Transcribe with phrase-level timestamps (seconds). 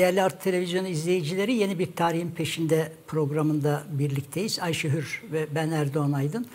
[0.00, 4.58] Değerli Artı Televizyon izleyicileri yeni bir tarihin peşinde programında birlikteyiz.
[4.60, 6.46] Ayşe Hür ve ben Erdoğan Aydın.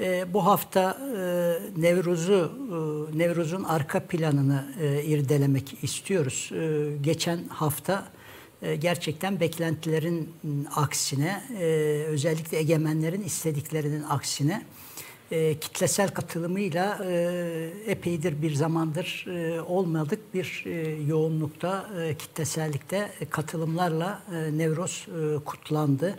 [0.00, 2.52] E, bu hafta e, Nevruz'u,
[3.14, 6.50] e, Nevruz'un arka planını e, irdelemek istiyoruz.
[6.52, 8.08] E, geçen hafta
[8.62, 10.34] e, gerçekten beklentilerin
[10.76, 11.64] aksine, e,
[12.08, 14.62] özellikle egemenlerin istediklerinin aksine
[15.34, 20.70] e, kitlesel katılımıyla e, epeydir bir zamandır e, olmadık bir e,
[21.08, 26.18] yoğunlukta, e, kitlesellikte katılımlarla e, Nevroz e, kutlandı.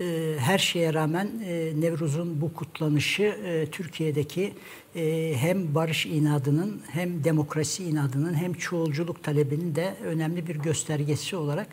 [0.00, 4.52] E, her şeye rağmen e, Nevruz'un bu kutlanışı e, Türkiye'deki
[4.96, 11.68] e, hem barış inadının hem demokrasi inadının hem çoğulculuk talebinin de önemli bir göstergesi olarak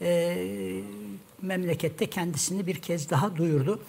[0.00, 0.36] e,
[1.42, 3.80] memlekette kendisini bir kez daha duyurdu.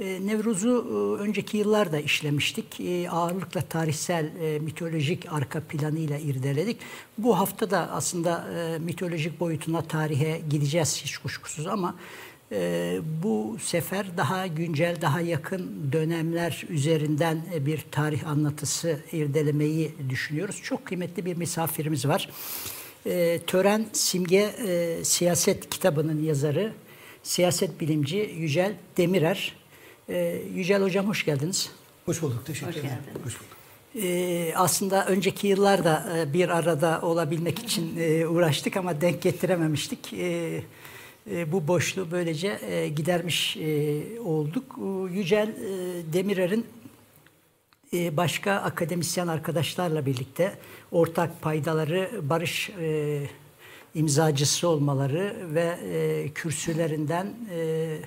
[0.00, 0.86] E, Nevruz'u
[1.18, 2.80] e, önceki yıllarda işlemiştik.
[2.80, 6.78] E, ağırlıkla tarihsel, mitolojik arka planıyla irdeledik.
[7.18, 8.46] Bu hafta da aslında
[8.80, 11.94] mitolojik boyutuna, tarihe gideceğiz hiç kuşkusuz ama
[13.22, 20.60] bu sefer daha güncel, daha yakın dönemler üzerinden bir tarih anlatısı irdelemeyi düşünüyoruz.
[20.62, 22.30] Çok kıymetli bir misafirimiz var.
[23.46, 24.50] Tören Simge
[25.04, 26.72] Siyaset kitabının yazarı,
[27.22, 29.61] siyaset bilimci Yücel Demirer.
[30.12, 31.70] Ee, Yücel Hocam hoş geldiniz.
[32.06, 32.90] Hoş bulduk, teşekkür ederim.
[33.24, 33.56] Hoş bulduk.
[34.02, 40.12] Ee, aslında önceki yıllarda e, bir arada olabilmek için e, uğraştık ama denk getirememiştik.
[40.12, 40.62] E,
[41.30, 44.78] e, bu boşluğu böylece e, gidermiş e, olduk.
[45.12, 46.66] Yücel e, Demirer'in
[47.94, 50.52] e, başka akademisyen arkadaşlarla birlikte
[50.90, 53.22] ortak paydaları barış e,
[53.94, 57.98] imzacısı olmaları ve e, kürsülerinden e,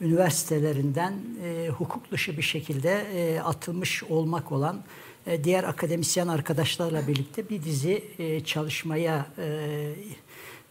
[0.00, 1.14] üniversitelerinden
[1.44, 4.82] e, hukuk dışı bir şekilde e, atılmış olmak olan
[5.26, 9.94] e, diğer akademisyen arkadaşlarla birlikte bir dizi e, çalışmaya e,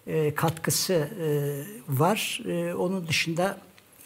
[0.08, 1.28] e, katkısı e,
[1.90, 2.42] var.
[2.48, 3.58] E, onun dışında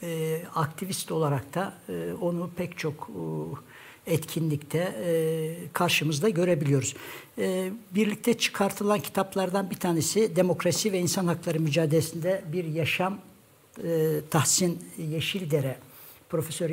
[0.03, 3.09] e, aktivist olarak da e, onu pek çok
[4.07, 6.95] e, etkinlikte e, karşımızda görebiliyoruz.
[7.37, 13.17] E, birlikte çıkartılan kitaplardan bir tanesi Demokrasi ve İnsan Hakları Mücadelesinde Bir Yaşam
[14.29, 15.77] Tahsin Yeşildere,
[16.29, 16.69] Profesör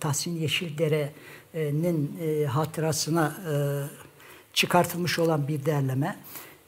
[0.00, 3.54] Tahsin Yeşildere'nin e, hatırasına e,
[4.54, 6.16] çıkartılmış olan bir derleme.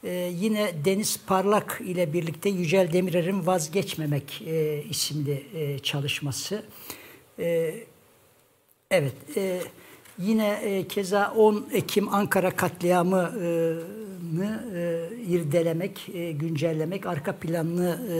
[0.03, 6.63] E, yine Deniz Parlak ile birlikte Yücel Demirer'in Vazgeçmemek e, isimli e, çalışması.
[7.39, 7.75] E,
[8.91, 9.61] evet, e,
[10.19, 13.83] yine e, keza 10 Ekim Ankara katliamını
[14.75, 18.17] e, irdelemek, e, güncellemek, arka planını e,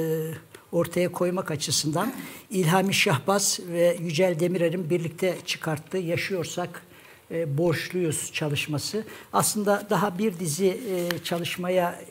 [0.75, 2.13] ortaya koymak açısından
[2.50, 6.81] İlhami Şahbaz ve Yücel Demirer'in birlikte çıkarttığı Yaşıyorsak
[7.31, 9.03] e, Borçluyuz çalışması.
[9.34, 12.02] Aslında daha bir dizi e, çalışmaya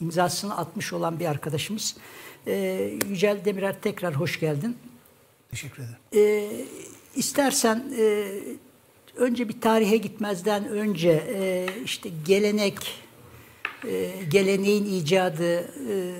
[0.00, 1.96] imzasını atmış olan bir arkadaşımız.
[2.46, 2.54] E,
[3.08, 4.76] Yücel Demirer tekrar hoş geldin.
[5.50, 5.98] Teşekkür ederim.
[6.14, 6.50] E,
[7.14, 8.26] istersen e,
[9.16, 12.78] önce bir tarihe gitmezden önce e, işte gelenek,
[13.88, 16.14] e, geleneğin icadı, e,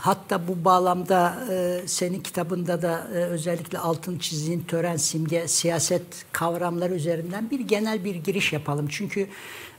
[0.00, 6.94] Hatta bu bağlamda e, senin kitabında da e, özellikle altın çizdiğin tören, simge, siyaset kavramları
[6.94, 8.86] üzerinden bir genel bir giriş yapalım.
[8.90, 9.26] Çünkü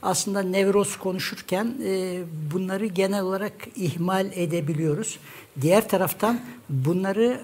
[0.02, 2.18] aslında nevroz konuşurken e,
[2.52, 5.18] bunları genel olarak ihmal edebiliyoruz.
[5.60, 7.40] Diğer taraftan bunları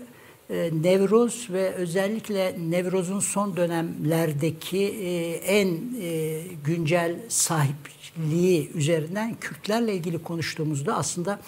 [0.51, 5.69] e, nevroz ve özellikle nevrozun son dönemlerdeki e, en
[6.03, 11.41] e, güncel sahipliği üzerinden Kürtlerle ilgili konuştuğumuzda aslında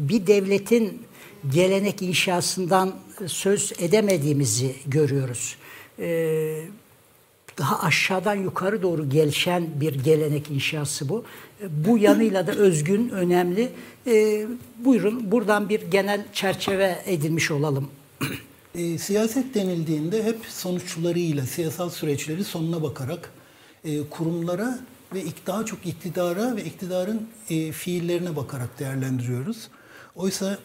[0.00, 1.02] bir devletin
[1.54, 2.94] gelenek inşasından
[3.26, 5.56] söz edemediğimizi görüyoruz.
[5.98, 6.64] Ee,
[7.58, 11.24] daha aşağıdan yukarı doğru gelişen bir gelenek inşası bu.
[11.86, 13.68] Bu yanıyla da özgün, önemli.
[14.06, 14.46] Ee,
[14.84, 17.88] buyurun buradan bir genel çerçeve edilmiş olalım.
[18.98, 23.30] Siyaset denildiğinde hep sonuçlarıyla, siyasal süreçleri sonuna bakarak
[23.84, 24.78] e, kurumlara
[25.14, 29.68] ve daha çok iktidara ve iktidarın e, fiillerine bakarak değerlendiriyoruz.
[30.20, 30.58] Oysa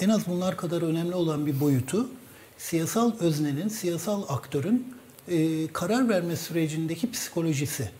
[0.00, 2.08] en az bunlar kadar önemli olan bir boyutu
[2.58, 4.94] siyasal öznenin, siyasal aktörün
[5.28, 7.90] e, karar verme sürecindeki psikolojisi.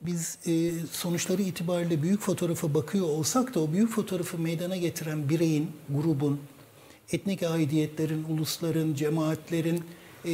[0.00, 5.70] Biz e, sonuçları itibariyle büyük fotoğrafa bakıyor olsak da o büyük fotoğrafı meydana getiren bireyin,
[5.88, 6.40] grubun,
[7.12, 9.84] etnik aidiyetlerin, ulusların, cemaatlerin
[10.24, 10.30] e,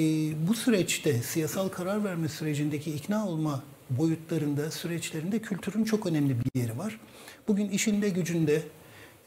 [0.49, 6.79] bu süreçte siyasal karar verme sürecindeki ikna olma boyutlarında, süreçlerinde kültürün çok önemli bir yeri
[6.79, 7.01] var.
[7.49, 8.63] Bugün işinde gücünde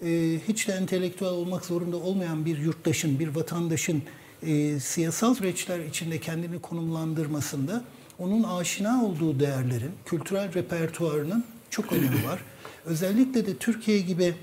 [0.05, 4.03] e, hiç de entelektüel olmak zorunda olmayan bir yurttaşın, bir vatandaşın
[4.43, 7.83] e, siyasal süreçler içinde kendini konumlandırmasında
[8.19, 12.39] onun aşina olduğu değerlerin, kültürel repertuarının çok önemi var.
[12.85, 14.33] Özellikle de Türkiye gibi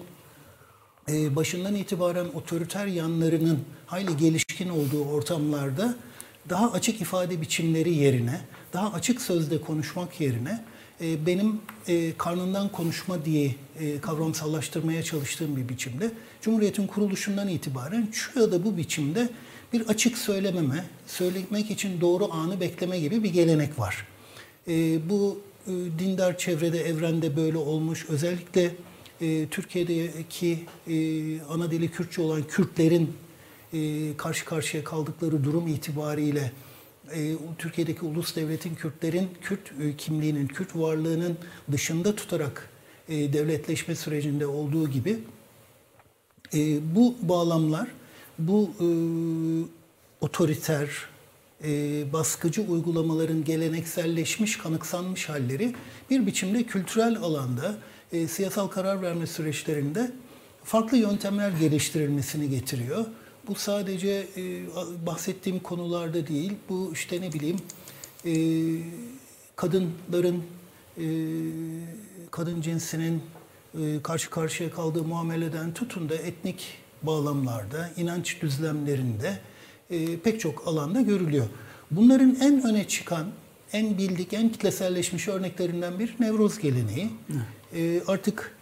[1.08, 5.96] e, başından itibaren otoriter yanlarının hayli gelişkin olduğu ortamlarda
[6.48, 8.40] daha açık ifade biçimleri yerine,
[8.72, 10.64] daha açık sözle konuşmak yerine
[11.00, 16.10] e, benim e, karnından konuşma diye e, kavramsallaştırmaya çalıştığım bir biçimde
[16.42, 19.28] Cumhuriyet'in kuruluşundan itibaren şu ya da bu biçimde
[19.72, 24.06] bir açık söylememe, söylemek için doğru anı bekleme gibi bir gelenek var.
[24.68, 28.06] E, bu e, dindar çevrede, evrende böyle olmuş.
[28.08, 28.70] Özellikle
[29.50, 30.58] Türkiye'deki
[31.48, 33.12] ana dili Kürtçe olan Kürtlerin
[34.16, 36.52] karşı karşıya kaldıkları durum itibariyle
[37.58, 41.38] Türkiye'deki ulus devletin Kürtlerin Kürt e, kimliğinin, Kürt varlığının
[41.72, 42.70] dışında tutarak
[43.08, 45.18] e, devletleşme sürecinde olduğu gibi
[46.54, 46.58] e,
[46.96, 47.88] bu bağlamlar,
[48.38, 48.70] bu
[50.20, 50.88] otoriter,
[52.12, 55.74] baskıcı uygulamaların gelenekselleşmiş, kanıksanmış halleri
[56.10, 57.74] bir biçimde kültürel alanda,
[58.28, 60.12] siyasal karar verme süreçlerinde
[60.64, 63.06] farklı yöntemler geliştirilmesini getiriyor.
[63.48, 64.66] Bu sadece e,
[65.06, 67.56] bahsettiğim konularda değil, bu işte ne bileyim
[68.24, 68.32] e,
[69.56, 70.44] kadınların,
[70.98, 71.06] e,
[72.30, 73.22] kadın cinsinin
[73.80, 79.38] e, karşı karşıya kaldığı muameleden tutun da etnik bağlamlarda, inanç düzlemlerinde
[79.90, 81.46] e, pek çok alanda görülüyor.
[81.90, 83.26] Bunların en öne çıkan,
[83.72, 87.10] en bildik, en kitleselleşmiş örneklerinden bir Nevroz geleneği.
[87.74, 88.55] E, artık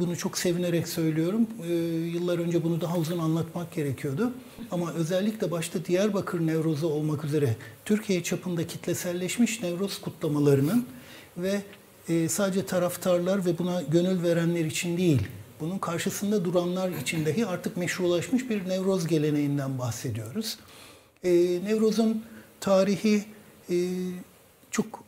[0.00, 1.46] bunu çok sevinerek söylüyorum.
[1.68, 1.72] E,
[2.12, 4.32] yıllar önce bunu daha uzun anlatmak gerekiyordu.
[4.70, 10.86] Ama özellikle başta Diyarbakır Nevrozu olmak üzere Türkiye çapında kitleselleşmiş Nevroz kutlamalarının
[11.36, 11.62] ve
[12.08, 15.22] e, sadece taraftarlar ve buna gönül verenler için değil,
[15.60, 20.58] bunun karşısında duranlar için dahi artık meşrulaşmış bir Nevroz geleneğinden bahsediyoruz.
[21.24, 21.30] E,
[21.64, 22.24] Nevroz'un
[22.60, 23.24] tarihi
[23.70, 23.76] e,
[24.70, 25.01] çok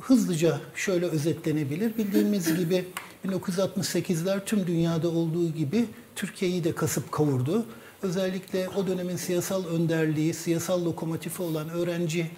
[0.00, 1.96] hızlıca şöyle özetlenebilir.
[1.96, 2.84] Bildiğimiz gibi
[3.26, 5.86] 1968'ler tüm dünyada olduğu gibi
[6.16, 7.66] Türkiye'yi de kasıp kavurdu.
[8.02, 12.30] Özellikle o dönemin siyasal önderliği, siyasal lokomotifi olan öğrenci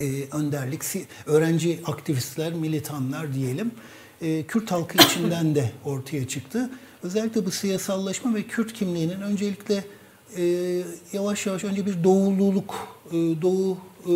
[0.00, 0.82] e, önderlik,
[1.26, 3.70] öğrenci aktivistler, militanlar diyelim,
[4.22, 6.70] e, Kürt halkı içinden de ortaya çıktı.
[7.02, 9.84] Özellikle bu siyasallaşma ve Kürt kimliğinin öncelikle
[10.36, 10.42] e,
[11.12, 12.74] yavaş yavaş önce bir doğululuk,
[13.08, 13.12] e,
[13.42, 14.12] doğu e,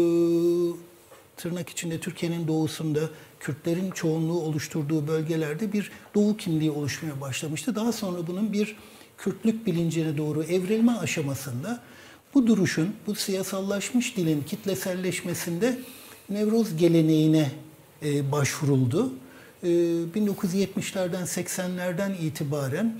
[1.36, 3.00] tırnak içinde Türkiye'nin doğusunda
[3.40, 7.74] Kürtlerin çoğunluğu oluşturduğu bölgelerde bir doğu kimliği oluşmaya başlamıştı.
[7.74, 8.76] Daha sonra bunun bir
[9.18, 11.82] Kürtlük bilincine doğru evrilme aşamasında
[12.34, 15.78] bu duruşun, bu siyasallaşmış dilin kitleselleşmesinde
[16.30, 17.50] Nevroz geleneğine
[18.02, 19.12] e, başvuruldu.
[19.62, 22.98] E, 1970'lerden 80'lerden itibaren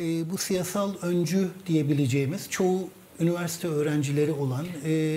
[0.00, 2.88] e, bu siyasal öncü diyebileceğimiz çoğu
[3.20, 5.16] üniversite öğrencileri olan e,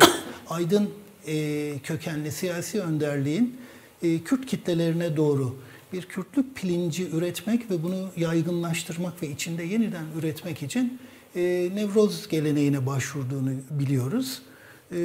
[0.50, 0.90] aydın
[1.28, 3.58] e, kökenli siyasi önderliğin
[4.04, 5.56] e, Kürt kitlelerine doğru
[5.94, 11.00] bir Kürtlük pilinci üretmek ve bunu yaygınlaştırmak ve içinde yeniden üretmek için
[11.36, 11.42] e,
[11.76, 14.42] Nevroz geleneğine başvurduğunu biliyoruz.
[14.92, 14.98] E,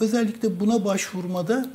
[0.00, 1.70] özellikle buna başvurmada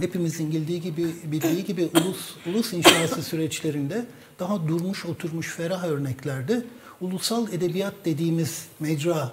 [0.00, 4.04] hepimizin bildiği gibi bildiği gibi ulus ulus inşası süreçlerinde
[4.38, 6.62] daha durmuş oturmuş ferah örneklerde
[7.00, 9.32] ulusal edebiyat dediğimiz mecra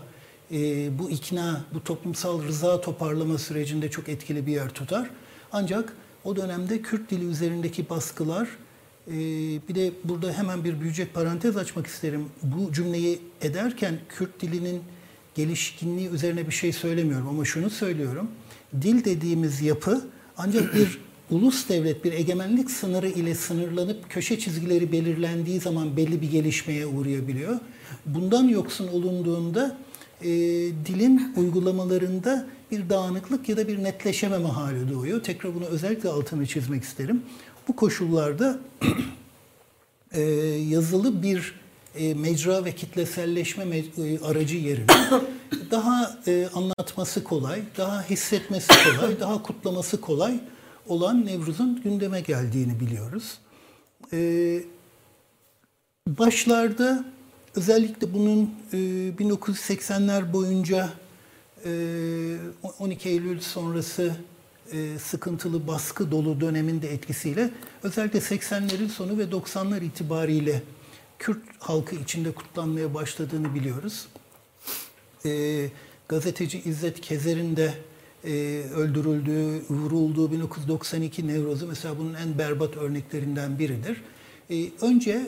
[0.54, 5.10] e, bu ikna, bu toplumsal rıza toparlama sürecinde çok etkili bir yer tutar.
[5.52, 5.94] Ancak
[6.24, 8.48] o dönemde Kürt dili üzerindeki baskılar,
[9.08, 9.14] e,
[9.70, 12.26] bir de burada hemen bir büyüyecek parantez açmak isterim.
[12.44, 14.82] Bu cümleyi ederken Kürt dilinin
[15.36, 18.28] gelişkinliği üzerine bir şey söylemiyorum ama şunu söylüyorum.
[18.82, 20.02] Dil dediğimiz yapı
[20.38, 21.00] ancak bir
[21.32, 27.60] ulus devlet, bir egemenlik sınırı ile sınırlanıp köşe çizgileri belirlendiği zaman belli bir gelişmeye uğrayabiliyor.
[28.06, 29.78] Bundan yoksun olunduğunda
[30.24, 30.30] e,
[30.86, 35.24] dilin uygulamalarında bir dağınıklık ya da bir netleşememe hali doğuyor.
[35.24, 37.24] Tekrar bunu özellikle altını çizmek isterim.
[37.68, 38.60] Bu koşullarda
[40.12, 40.22] e,
[40.70, 41.56] yazılı bir
[41.96, 44.86] e, mecra ve kitleselleşme me- e, aracı yerine
[45.72, 50.40] daha e, anlatması kolay, daha hissetmesi kolay, daha kutlaması kolay
[50.88, 53.38] olan Nevruz'un gündeme geldiğini biliyoruz.
[54.14, 54.60] E,
[56.08, 57.06] başlarda
[57.56, 58.78] özellikle bunun e,
[59.20, 60.90] 1980'ler boyunca
[62.80, 64.16] 12 Eylül sonrası
[65.00, 67.50] sıkıntılı baskı dolu döneminde etkisiyle
[67.84, 70.64] özellikle 80'lerin sonu ve 90'lar itibariyle
[71.20, 74.08] Kürt halkı içinde kutlanmaya başladığını biliyoruz.
[76.08, 77.74] gazeteci İzzet Kezer'in de
[78.76, 84.02] öldürüldüğü, vurulduğu 1992 Nevroz'u mesela bunun en berbat örneklerinden biridir.
[84.82, 85.22] Önce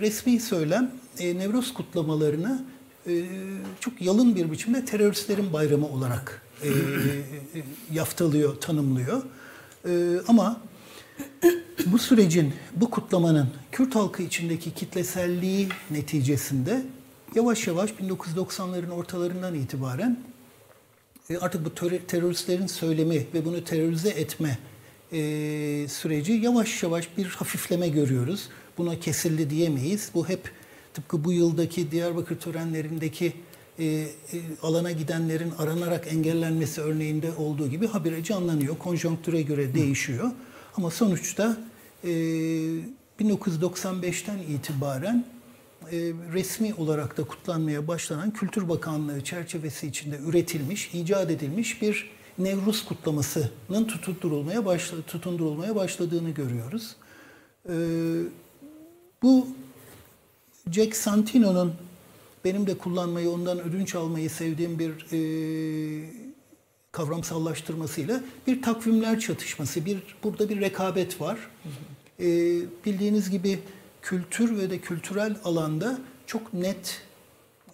[0.00, 0.90] resmi söylem
[1.20, 2.64] Nevroz kutlamalarını
[3.06, 3.24] e,
[3.80, 6.72] çok yalın bir biçimde teröristlerin bayramı olarak e, e,
[7.92, 9.22] yaftalıyor, tanımlıyor.
[10.28, 10.60] ama
[11.86, 16.82] bu sürecin, bu kutlamanın Kürt halkı içindeki kitleselliği neticesinde
[17.34, 20.18] yavaş yavaş 1990'ların ortalarından itibaren
[21.30, 21.74] e, artık bu
[22.06, 24.58] teröristlerin söylemi ve bunu terörize etme
[25.14, 28.48] e, süreci yavaş yavaş bir hafifleme görüyoruz.
[28.78, 30.10] Buna kesildi diyemeyiz.
[30.14, 30.50] Bu hep
[30.94, 33.32] tıpkı bu yıldaki Diyarbakır törenlerindeki
[33.78, 34.08] e, e,
[34.62, 38.78] alana gidenlerin aranarak engellenmesi örneğinde olduğu gibi habire canlanıyor.
[38.78, 40.30] Konjonktüre göre değişiyor.
[40.76, 41.56] Ama sonuçta
[42.04, 42.08] e,
[43.20, 45.24] 1995'ten itibaren
[45.92, 45.96] e,
[46.32, 53.84] resmi olarak da kutlanmaya başlanan Kültür Bakanlığı çerçevesi içinde üretilmiş, icat edilmiş bir Nevruz kutlamasının
[53.88, 56.96] tutundurulmaya, başla, tutundurulmaya başladığını görüyoruz.
[57.68, 57.74] E,
[59.22, 59.48] bu
[60.70, 61.74] Jack Santino'nun
[62.44, 65.20] benim de kullanmayı, ondan ödünç almayı sevdiğim bir e,
[66.92, 71.38] kavramsallaştırmasıyla bir takvimler çatışması, bir burada bir rekabet var.
[72.20, 72.26] E,
[72.86, 73.58] bildiğiniz gibi
[74.02, 77.02] kültür ve de kültürel alanda çok net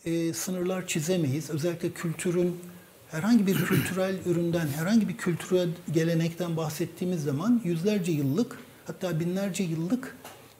[0.05, 1.51] e, sınırlar çizemeyiz.
[1.51, 2.57] Özellikle kültürün
[3.11, 10.17] herhangi bir kültürel üründen, herhangi bir kültürel gelenekten bahsettiğimiz zaman yüzlerce yıllık hatta binlerce yıllık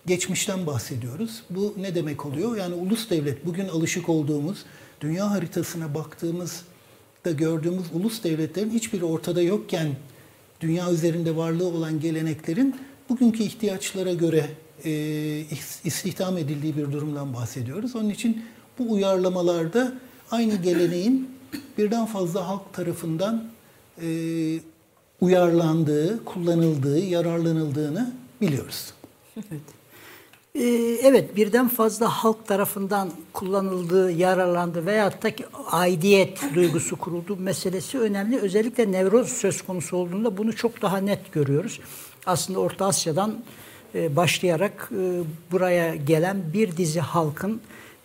[0.07, 1.43] geçmişten bahsediyoruz.
[1.51, 2.57] Bu ne demek oluyor?
[2.57, 4.65] Yani ulus devlet, bugün alışık olduğumuz,
[5.01, 6.63] dünya haritasına baktığımız
[7.25, 9.89] da gördüğümüz ulus devletlerin hiçbiri ortada yokken
[10.61, 12.77] dünya üzerinde varlığı olan geleneklerin
[13.09, 14.47] bugünkü ihtiyaçlara göre
[14.85, 14.93] e,
[15.85, 17.97] istihdam edildiği bir durumdan bahsediyoruz.
[17.97, 18.45] Onun için
[18.79, 19.93] bu uyarlamalarda
[20.31, 21.40] aynı geleneğin
[21.79, 23.45] birden fazla halk tarafından
[24.03, 24.09] e,
[25.21, 28.95] uyarlandığı, kullanıldığı, yararlanıldığını biliyoruz.
[29.37, 29.81] Evet.
[30.55, 35.31] Ee, evet birden fazla halk tarafından kullanıldığı, yararlandı veyahut da
[35.71, 38.39] aidiyet duygusu kuruldu meselesi önemli.
[38.39, 41.81] Özellikle nevroz söz konusu olduğunda bunu çok daha net görüyoruz.
[42.27, 43.35] Aslında Orta Asya'dan
[43.95, 47.61] e, başlayarak e, buraya gelen bir dizi halkın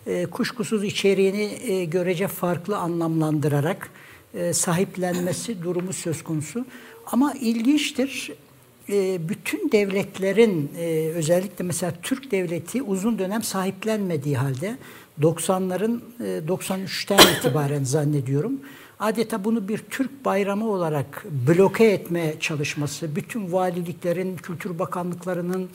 [0.06, 3.90] e, kuşkusuz içeriğini görece farklı anlamlandırarak
[4.52, 6.66] sahiplenmesi durumu söz konusu.
[7.06, 8.32] Ama ilginçtir
[8.88, 14.76] e, bütün devletlerin e, özellikle mesela Türk devleti uzun dönem sahiplenmediği halde
[15.20, 16.00] 90'ların
[16.48, 18.60] 93'ten e, itibaren zannediyorum
[18.98, 25.70] adeta bunu bir Türk bayramı olarak bloke etmeye çalışması, bütün valiliklerin, kültür bakanlıklarının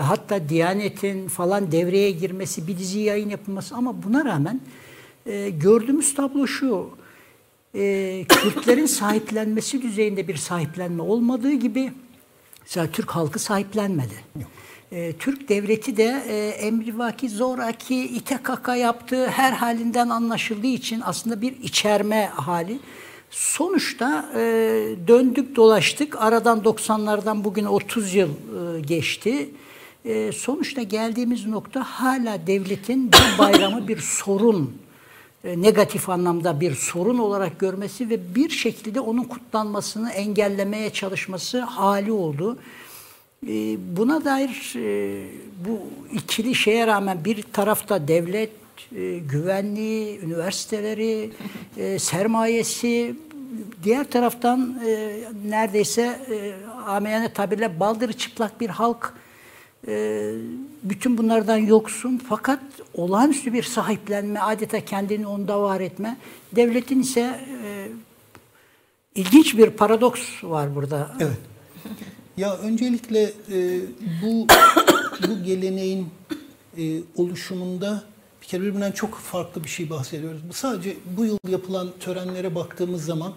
[0.00, 4.60] hatta Diyanet'in falan devreye girmesi, bir dizi yayın yapılması ama buna rağmen
[5.50, 6.90] gördüğümüz tablo şu.
[8.28, 11.92] Kürtlerin sahiplenmesi düzeyinde bir sahiplenme olmadığı gibi
[12.70, 14.14] Mesela Türk halkı sahiplenmedi.
[14.92, 21.40] E, Türk devleti de e, emrivaki, zoraki, ite kaka yaptığı her halinden anlaşıldığı için aslında
[21.40, 22.78] bir içerme hali.
[23.30, 24.40] Sonuçta e,
[25.08, 26.22] döndük dolaştık.
[26.22, 28.49] Aradan 90'lardan bugün 30 yıl e,
[28.82, 29.50] geçti.
[30.04, 34.74] E, sonuçta geldiğimiz nokta hala devletin bu bayramı bir sorun
[35.44, 42.12] e, negatif anlamda bir sorun olarak görmesi ve bir şekilde onun kutlanmasını engellemeye çalışması hali
[42.12, 42.58] oldu.
[43.46, 45.24] E, buna dair e,
[45.68, 45.80] bu
[46.16, 48.50] ikili şeye rağmen bir tarafta devlet,
[49.28, 51.30] güvenliği, üniversiteleri,
[51.98, 53.16] sermayesi,
[53.82, 54.80] diğer taraftan
[55.48, 56.20] neredeyse
[56.86, 59.14] amiyane tabirle baldırı çıplak bir halk
[59.88, 60.32] ee,
[60.82, 62.60] bütün bunlardan yoksun fakat
[62.94, 66.16] olağanüstü bir sahiplenme, adeta kendini onda var etme.
[66.56, 67.88] Devletin ise e,
[69.14, 71.10] ilginç bir paradoks var burada.
[71.20, 71.38] Evet.
[72.36, 73.80] Ya öncelikle e,
[74.22, 74.46] bu
[75.28, 76.08] bu geleneğin
[76.78, 76.82] e,
[77.16, 78.02] oluşumunda
[78.50, 80.40] kere birbirinden çok farklı bir şey bahsediyoruz.
[80.48, 83.32] Bu sadece bu yıl yapılan törenlere baktığımız zaman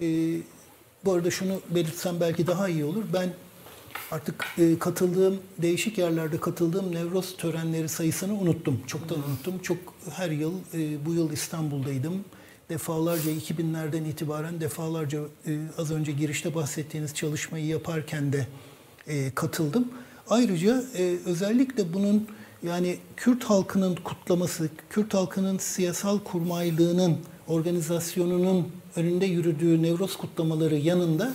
[0.00, 0.06] e,
[1.04, 3.04] bu arada şunu belirtsem belki daha iyi olur.
[3.12, 3.28] Ben
[4.10, 8.80] Artık e, katıldığım, değişik yerlerde katıldığım Nevroz törenleri sayısını unuttum.
[8.86, 9.58] Çoktan unuttum.
[9.62, 9.78] Çok
[10.10, 12.24] her yıl, e, bu yıl İstanbul'daydım.
[12.68, 18.46] Defalarca 2000'lerden itibaren defalarca e, az önce girişte bahsettiğiniz çalışmayı yaparken de
[19.06, 19.88] e, katıldım.
[20.28, 22.28] Ayrıca e, özellikle bunun
[22.62, 31.34] yani Kürt halkının kutlaması, Kürt halkının siyasal kurmaylığının, organizasyonunun önünde yürüdüğü Nevroz kutlamaları yanında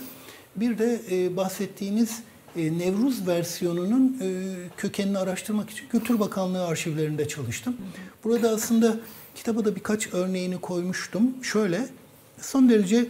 [0.56, 2.22] bir de e, bahsettiğiniz
[2.56, 4.28] e, Nevruz versiyonunun e,
[4.76, 7.76] kökenini araştırmak için Kültür Bakanlığı arşivlerinde çalıştım.
[8.24, 8.96] Burada aslında
[9.34, 11.44] kitaba da birkaç örneğini koymuştum.
[11.44, 11.88] Şöyle,
[12.40, 13.06] son derece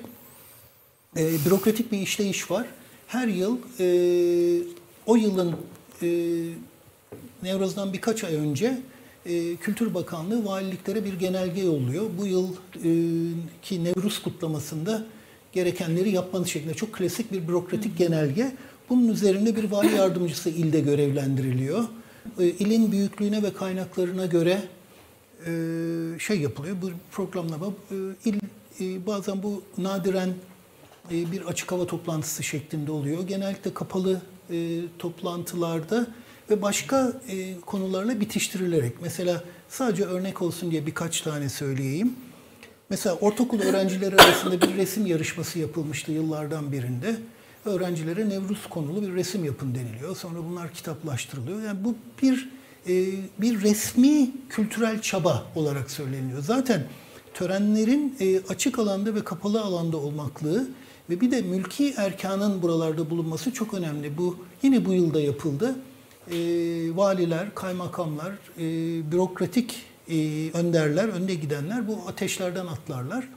[1.16, 2.66] e, bürokratik bir işleyiş var.
[3.06, 3.58] Her yıl
[5.06, 5.56] o yılın
[7.42, 8.78] Nevruz'dan birkaç ay önce
[9.60, 12.04] Kültür Bakanlığı valiliklere bir genelge yolluyor.
[12.18, 12.48] Bu yıl
[13.62, 15.04] ki Nevruz kutlamasında
[15.52, 18.52] gerekenleri yapmanız şeklinde çok klasik bir bürokratik genelge.
[18.88, 21.84] Bunun üzerine bir vali yardımcısı ilde görevlendiriliyor.
[22.38, 24.62] E, ilin büyüklüğüne ve kaynaklarına göre
[25.46, 25.50] e,
[26.18, 26.76] şey yapılıyor.
[26.82, 28.40] Bu programlama e, il
[28.80, 30.34] e, bazen bu nadiren
[31.12, 33.26] e, bir açık hava toplantısı şeklinde oluyor.
[33.28, 36.06] Genellikle kapalı e, toplantılarda
[36.50, 38.92] ve başka e, konularla bitiştirilerek.
[39.02, 42.12] Mesela sadece örnek olsun diye birkaç tane söyleyeyim.
[42.90, 47.16] Mesela ortaokul öğrencileri arasında bir resim yarışması yapılmıştı yıllardan birinde.
[47.64, 50.16] Öğrencilere Nevruz konulu bir resim yapın deniliyor.
[50.16, 51.62] Sonra bunlar kitaplaştırılıyor.
[51.62, 52.48] Yani bu bir
[52.88, 53.06] e,
[53.38, 56.42] bir resmi kültürel çaba olarak söyleniyor.
[56.42, 56.84] Zaten
[57.34, 60.68] törenlerin e, açık alanda ve kapalı alanda olmaklığı
[61.10, 64.18] ve bir de mülki erkanın buralarda bulunması çok önemli.
[64.18, 65.74] Bu yine bu yılda yapıldı.
[66.32, 66.36] E,
[66.96, 68.62] valiler, kaymakamlar, e,
[69.12, 73.28] bürokratik e, önderler, önde gidenler bu ateşlerden atlarlar.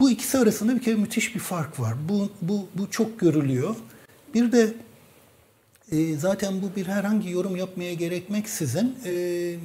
[0.00, 1.94] Bu ikisi arasında bir kere müthiş bir fark var.
[2.08, 3.76] Bu, bu, bu çok görülüyor.
[4.34, 4.74] Bir de
[5.92, 9.12] e, zaten bu bir herhangi yorum yapmaya gerekmeksizin e,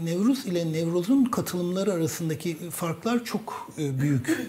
[0.04, 4.40] Nevruz ile Nevruz'un katılımları arasındaki farklar çok e, büyük.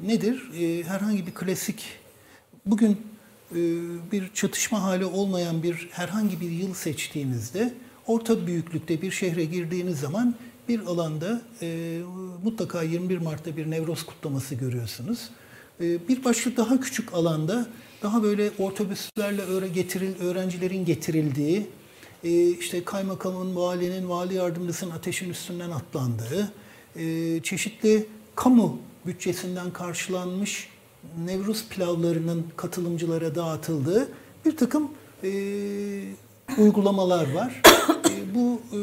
[0.00, 0.50] Nedir?
[0.60, 1.84] E, herhangi bir klasik,
[2.66, 3.00] bugün
[4.12, 7.74] bir çatışma hali olmayan bir herhangi bir yıl seçtiğinizde
[8.06, 10.34] orta büyüklükte bir şehre girdiğiniz zaman
[10.68, 11.98] bir alanda e,
[12.44, 15.30] mutlaka 21 Mart'ta bir Nevroz kutlaması görüyorsunuz.
[15.80, 17.66] E, bir başka daha küçük alanda
[18.02, 21.66] daha böyle otobüslerle öğre getiril, öğrencilerin getirildiği,
[22.24, 26.52] e, işte kaymakamın, valinin, vali yardımcısının ateşin üstünden atlandığı,
[26.96, 30.68] e, çeşitli kamu bütçesinden karşılanmış
[31.24, 34.08] Nevruz pilavlarının katılımcılara dağıtıldığı
[34.44, 34.90] bir takım
[35.24, 35.30] e,
[36.58, 37.62] uygulamalar var.
[38.10, 38.78] E, bu e,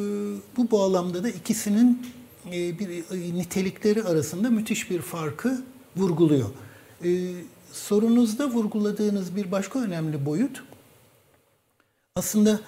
[0.58, 2.08] bu bağlamda da ikisinin
[2.48, 5.64] e, bir e, nitelikleri arasında müthiş bir farkı
[5.98, 6.50] vurguluyor.
[7.04, 7.10] E,
[7.72, 10.64] sorunuzda vurguladığınız bir başka önemli boyut
[12.16, 12.60] aslında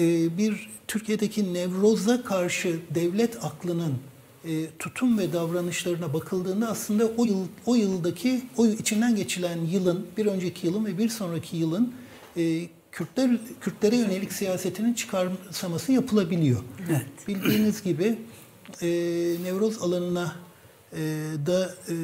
[0.00, 3.94] e, bir Türkiye'deki nevroza karşı devlet aklının
[4.48, 10.26] e, tutum ve davranışlarına bakıldığında aslında o yıl o yıldaki o içinden geçilen yılın bir
[10.26, 11.94] önceki yılın ve bir sonraki yılın
[12.36, 13.30] e, Kürtler
[13.60, 16.60] Kürtlere yönelik siyasetinin çıkarsaması yapılabiliyor.
[16.90, 17.28] Evet.
[17.28, 18.18] Bildiğiniz gibi
[18.82, 18.88] e,
[19.42, 20.36] Nevroz alanına
[20.92, 20.98] e,
[21.46, 21.94] da e,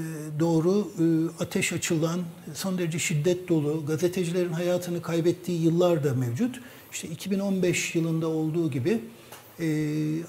[0.41, 1.05] doğru e,
[1.43, 2.21] ateş açılan,
[2.55, 6.61] son derece şiddet dolu, gazetecilerin hayatını kaybettiği yıllar da mevcut.
[6.93, 9.01] İşte 2015 yılında olduğu gibi
[9.61, 9.67] e,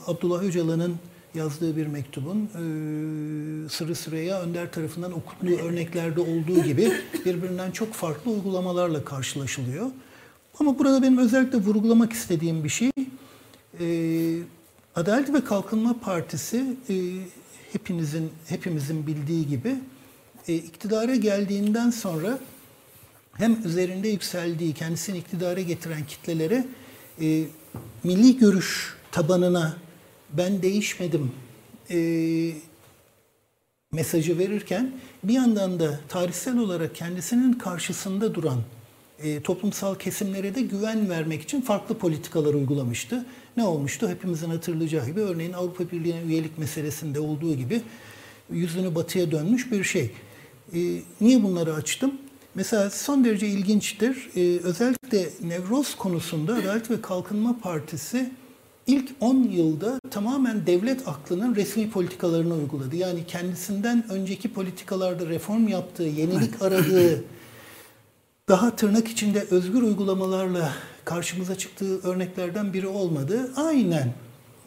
[0.07, 0.95] Abdullah Öcalan'ın
[1.35, 6.91] yazdığı bir mektubun e, Sıraya Önder tarafından okuttuğu örneklerde olduğu gibi
[7.25, 9.91] birbirinden çok farklı uygulamalarla karşılaşılıyor.
[10.59, 12.91] Ama burada benim özellikle vurgulamak istediğim bir şey,
[13.79, 13.85] e,
[14.95, 16.93] Adalet ve Kalkınma Partisi e,
[17.71, 19.75] hepinizin hepimizin bildiği gibi
[20.47, 22.39] e, iktidara geldiğinden sonra
[23.33, 26.65] hem üzerinde yükseldiği, kendisini iktidara getiren kitlelere
[27.21, 27.43] e,
[28.03, 29.84] milli görüş tabanına
[30.33, 31.31] ben değişmedim
[31.89, 31.97] e,
[33.91, 34.91] mesajı verirken
[35.23, 38.61] bir yandan da tarihsel olarak kendisinin karşısında duran
[39.19, 43.25] e, toplumsal kesimlere de güven vermek için farklı politikalar uygulamıştı.
[43.57, 44.09] Ne olmuştu?
[44.09, 47.81] Hepimizin hatırlayacağı gibi örneğin Avrupa Birliği'ne üyelik meselesinde olduğu gibi
[48.51, 50.11] yüzünü batıya dönmüş bir şey.
[50.73, 50.79] E,
[51.21, 52.11] niye bunları açtım?
[52.55, 54.29] Mesela son derece ilginçtir.
[54.35, 58.31] E, özellikle Nevroz konusunda Adalet ve Kalkınma Partisi
[58.87, 62.95] ilk 10 yılda tamamen devlet aklının resmi politikalarını uyguladı.
[62.95, 67.23] Yani kendisinden önceki politikalarda reform yaptığı, yenilik aradığı,
[68.49, 70.73] daha tırnak içinde özgür uygulamalarla
[71.05, 73.51] karşımıza çıktığı örneklerden biri olmadı.
[73.55, 74.13] Aynen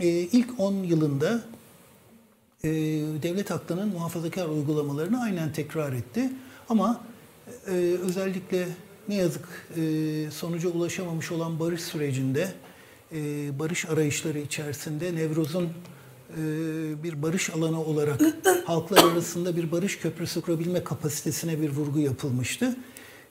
[0.00, 1.40] e, ilk 10 yılında
[2.64, 2.68] e,
[3.22, 6.30] devlet aklının muhafazakar uygulamalarını aynen tekrar etti.
[6.68, 7.00] Ama
[7.66, 8.68] e, özellikle
[9.08, 9.80] ne yazık e,
[10.30, 12.52] sonuca ulaşamamış olan barış sürecinde,
[13.12, 16.42] e, barış arayışları içerisinde Nevruz'un e,
[17.02, 18.20] bir barış alanı olarak
[18.64, 22.76] halklar arasında bir barış köprüsü kurabilme kapasitesine bir vurgu yapılmıştı.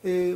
[0.05, 0.33] E,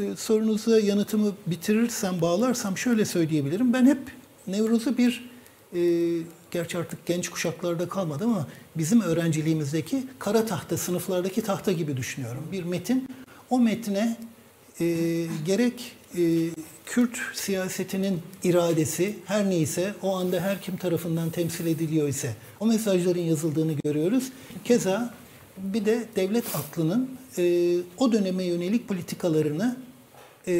[0.00, 3.72] e, sorunuza yanıtımı bitirirsem, bağlarsam şöyle söyleyebilirim.
[3.72, 3.98] Ben hep
[4.46, 5.30] Nevruz'u bir,
[5.74, 5.80] e,
[6.50, 8.46] gerçi artık genç kuşaklarda kalmadı ama
[8.76, 12.42] bizim öğrenciliğimizdeki kara tahta, sınıflardaki tahta gibi düşünüyorum.
[12.52, 13.08] Bir metin,
[13.50, 14.16] o metne
[14.80, 14.86] e,
[15.46, 16.50] gerek e,
[16.86, 23.20] Kürt siyasetinin iradesi her neyse o anda her kim tarafından temsil ediliyor ise o mesajların
[23.20, 24.32] yazıldığını görüyoruz.
[24.64, 25.14] Keza
[25.58, 29.76] bir de devlet aklının e, o döneme yönelik politikalarını
[30.46, 30.52] e,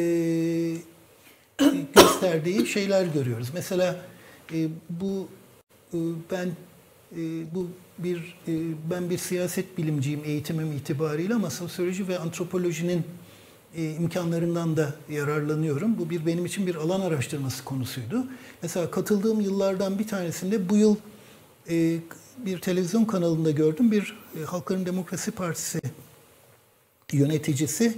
[1.95, 3.47] gösterdiği şeyler görüyoruz.
[3.53, 3.95] Mesela
[4.53, 5.27] e, bu
[5.93, 5.97] e,
[6.31, 6.47] ben
[7.11, 8.53] e, bu bir e,
[8.91, 13.03] ben bir siyaset bilimciyim eğitimim itibariyle ama sosyoloji ve antropolojinin
[13.77, 15.97] e, imkanlarından da yararlanıyorum.
[15.99, 18.27] Bu bir benim için bir alan araştırması konusuydu.
[18.61, 20.95] Mesela katıldığım yıllardan bir tanesinde bu yıl
[21.69, 21.97] e,
[22.37, 23.91] bir televizyon kanalında gördüm.
[23.91, 25.79] Bir e, Halkların Demokrasi Partisi
[27.11, 27.97] yöneticisi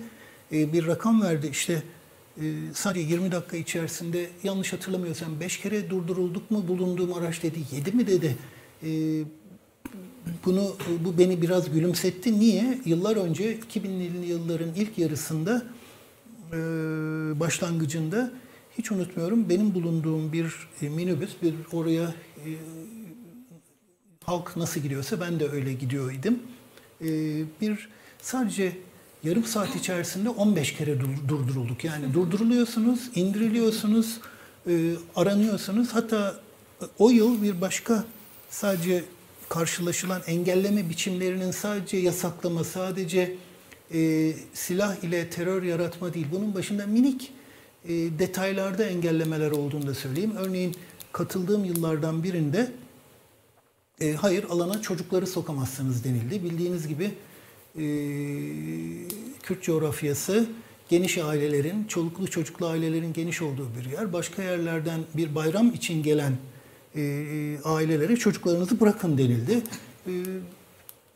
[0.51, 1.47] bir rakam verdi.
[1.47, 1.83] İşte
[2.73, 7.59] sadece 20 dakika içerisinde yanlış hatırlamıyorsam 5 kere durdurulduk mu bulunduğum araç dedi.
[7.71, 8.37] 7 mi dedi.
[8.83, 8.89] E,
[10.45, 12.39] bunu bu beni biraz gülümsetti.
[12.39, 12.79] Niye?
[12.85, 15.63] Yıllar önce 2000'li yılların ilk yarısında
[16.53, 16.57] e,
[17.39, 18.31] başlangıcında
[18.77, 22.49] hiç unutmuyorum benim bulunduğum bir e, minibüs bir oraya e,
[24.23, 26.39] halk nasıl gidiyorsa ben de öyle gidiyor idim.
[27.01, 27.07] E,
[27.61, 27.89] bir
[28.21, 28.77] sadece
[29.23, 31.83] yarım saat içerisinde 15 kere dur, durdurulduk.
[31.83, 34.19] Yani durduruluyorsunuz, indiriliyorsunuz,
[35.15, 35.89] aranıyorsunuz.
[35.93, 36.39] Hatta
[36.99, 38.03] o yıl bir başka
[38.49, 39.03] sadece
[39.49, 43.35] karşılaşılan engelleme biçimlerinin sadece yasaklama, sadece
[43.93, 46.25] e, silah ile terör yaratma değil.
[46.31, 47.31] Bunun başında minik
[47.85, 50.33] e, detaylarda engellemeler olduğunu da söyleyeyim.
[50.37, 50.75] Örneğin
[51.11, 52.71] katıldığım yıllardan birinde
[54.01, 56.43] e, hayır alana çocukları sokamazsınız denildi.
[56.43, 57.11] Bildiğiniz gibi
[57.75, 57.83] e,
[59.43, 60.47] Kürt coğrafyası
[60.89, 64.13] geniş ailelerin, çoluklu çocuklu ailelerin geniş olduğu bir yer.
[64.13, 66.33] Başka yerlerden bir bayram için gelen
[67.63, 69.61] ailelere çocuklarınızı bırakın denildi.
[70.07, 70.11] E,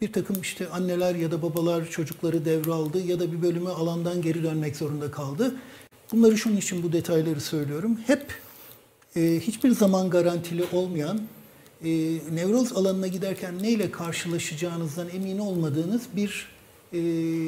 [0.01, 4.43] bir takım işte anneler ya da babalar çocukları devraldı ya da bir bölümü alandan geri
[4.43, 5.55] dönmek zorunda kaldı.
[6.11, 7.99] Bunları şunun için bu detayları söylüyorum.
[8.07, 8.25] Hep
[9.15, 11.21] e, hiçbir zaman garantili olmayan,
[11.83, 11.89] e,
[12.31, 16.47] nevroz alanına giderken neyle karşılaşacağınızdan emin olmadığınız bir
[16.93, 16.99] e,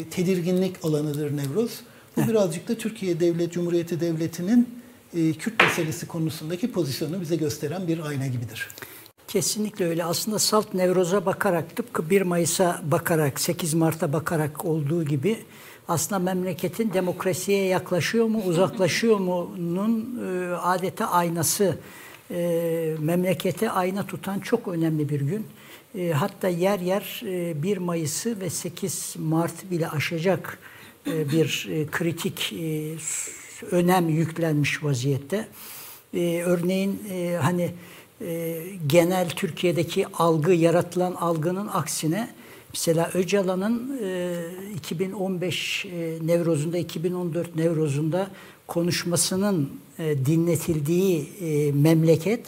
[0.10, 1.72] tedirginlik alanıdır nevroz.
[2.18, 4.70] Bu birazcık da Türkiye Devlet Cumhuriyeti Devleti'nin
[5.16, 8.70] e, Kürt meselesi konusundaki pozisyonunu bize gösteren bir ayna gibidir.
[9.28, 10.04] Kesinlikle öyle.
[10.04, 15.38] Aslında salt nevroza bakarak tıpkı 1 Mayıs'a bakarak 8 Mart'a bakarak olduğu gibi
[15.88, 21.78] aslında memleketin demokrasiye yaklaşıyor mu uzaklaşıyor mu'nun e, adeta aynası
[22.32, 25.48] e, memlekete ayna tutan çok önemli bir gün.
[25.96, 30.60] E, hatta yer yer e, 1 Mayıs'ı ve 8 Mart bile aşacak
[31.06, 32.54] bir kritik
[33.72, 35.48] önem yüklenmiş vaziyette.
[36.14, 37.72] E, örneğin e, hani
[38.22, 42.30] e, genel Türkiye'deki algı, yaratılan algının aksine
[42.74, 44.42] mesela Öcalan'ın e,
[44.76, 48.28] 2015 e, Nevroz'unda, 2014 Nevroz'unda
[48.68, 52.46] konuşmasının e, dinletildiği e, memleket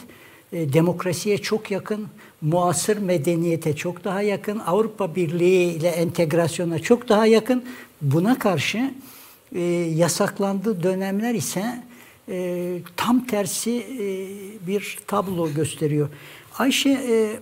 [0.52, 2.06] e, demokrasiye çok yakın,
[2.40, 7.64] muasır medeniyete çok daha yakın, Avrupa Birliği ile entegrasyona çok daha yakın.
[8.02, 8.94] Buna karşı
[9.54, 9.60] e,
[9.96, 11.82] yasaklandığı dönemler ise
[12.28, 14.06] e, tam tersi e,
[14.66, 16.08] bir tablo gösteriyor.
[16.58, 17.36] Ayşe e,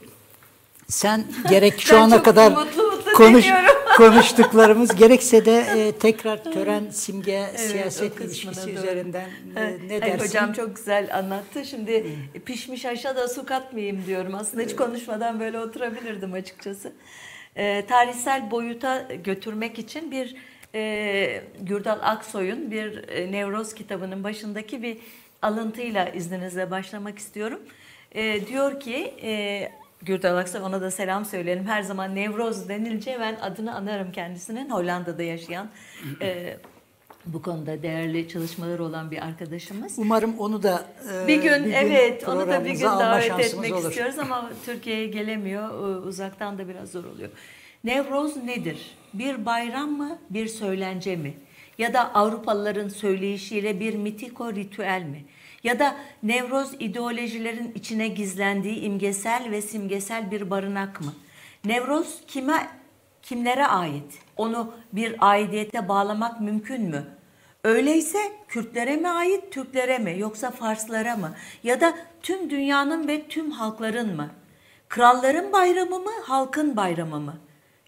[0.88, 3.46] sen gerek şu ana kadar mutlu mutlu konuş,
[3.96, 8.70] konuştuklarımız gerekse de e, tekrar tören, simge, Evet, siyaset ilişkisi doğru.
[8.70, 10.26] üzerinden e, ne ay, dersin?
[10.26, 11.64] Hocam çok güzel anlattı.
[11.64, 12.06] Şimdi
[12.44, 14.34] pişmiş aşa da su katmayayım diyorum.
[14.34, 16.92] Aslında hiç konuşmadan böyle oturabilirdim açıkçası.
[17.56, 20.36] Ee, tarihsel boyuta götürmek için bir
[20.76, 24.98] e, Gürdal Aksoy'un bir e, Nevroz kitabının başındaki bir
[25.42, 27.60] alıntıyla izninizle başlamak istiyorum.
[28.12, 31.66] E, diyor ki e, Gürdal Aksoy ona da selam söyleyelim.
[31.66, 34.70] Her zaman Nevroz denilince ben adını anarım kendisinin.
[34.70, 35.68] Hollanda'da yaşayan
[36.22, 36.56] e,
[37.26, 39.94] bu konuda değerli çalışmaları olan bir arkadaşımız.
[39.98, 40.84] Umarım onu da
[41.24, 43.88] e, Bir gün, evet onu da bir gün davet etmek olur.
[43.90, 45.68] istiyoruz ama Türkiye'ye gelemiyor.
[45.70, 47.30] Ee, Uzaktan da biraz zor oluyor.
[47.84, 48.96] Nevroz nedir?
[49.14, 51.34] Bir bayram mı, bir söylence mi?
[51.78, 55.24] Ya da Avrupalıların söyleyişiyle bir mitiko ritüel mi?
[55.64, 61.12] Ya da Nevroz ideolojilerin içine gizlendiği imgesel ve simgesel bir barınak mı?
[61.64, 62.68] Nevroz kime
[63.22, 64.18] kimlere ait?
[64.36, 67.04] Onu bir aidiyete bağlamak mümkün mü?
[67.64, 71.34] Öyleyse Kürtlere mi ait, Türklere mi yoksa Farslara mı?
[71.62, 74.30] Ya da tüm dünyanın ve tüm halkların mı?
[74.88, 77.34] Kralların bayramı mı, halkın bayramı mı?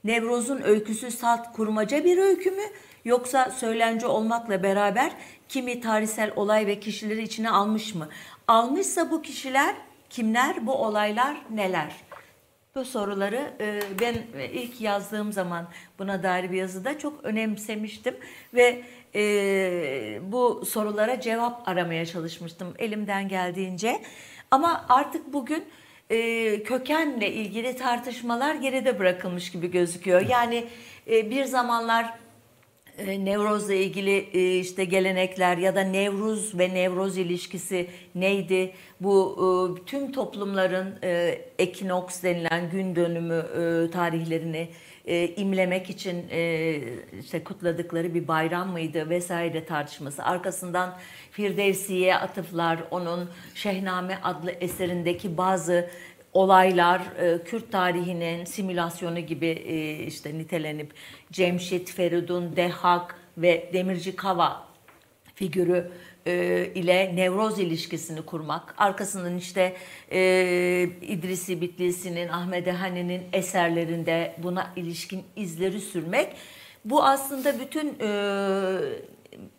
[0.08, 2.62] Nevroz'un öyküsü salt kurmaca bir öykü mü
[3.04, 5.12] yoksa söylence olmakla beraber
[5.48, 8.08] kimi tarihsel olay ve kişileri içine almış mı?
[8.48, 9.74] Almışsa bu kişiler
[10.10, 11.92] kimler, bu olaylar neler?
[12.74, 14.14] Bu soruları e, ben
[14.52, 15.68] ilk yazdığım zaman
[15.98, 18.16] buna dair bir yazıda çok önemsemiştim
[18.54, 18.82] ve
[19.14, 19.22] e,
[20.22, 24.02] bu sorulara cevap aramaya çalışmıştım elimden geldiğince.
[24.50, 25.64] Ama artık bugün
[26.10, 30.20] e, kökenle ilgili tartışmalar geride bırakılmış gibi gözüküyor.
[30.20, 30.64] Yani
[31.10, 32.14] e, bir zamanlar
[32.98, 38.72] e, Nevroz'la ilgili e, işte gelenekler ya da Nevruz ve Nevroz ilişkisi neydi?
[39.00, 44.68] Bu e, tüm toplumların e, ekinoks denilen gün dönümü e, tarihlerini
[45.08, 46.80] e, imlemek için e,
[47.20, 50.24] işte kutladıkları bir bayram mıydı vesaire tartışması.
[50.24, 50.96] Arkasından
[51.30, 55.90] Firdevsi'ye atıflar, onun Şehname adlı eserindeki bazı
[56.32, 60.92] olaylar e, Kürt tarihinin simülasyonu gibi e, işte nitelenip
[61.32, 64.68] Cemşit, Feridun, Dehak ve Demirci Kava
[65.34, 65.90] figürü
[66.28, 69.76] e, ile Nevroz ilişkisini kurmak, arkasından işte
[70.12, 70.20] e,
[71.02, 76.32] İdrisi Bitlisi'nin, Ahmet Ehani'nin eserlerinde buna ilişkin izleri sürmek,
[76.84, 78.10] bu aslında bütün e,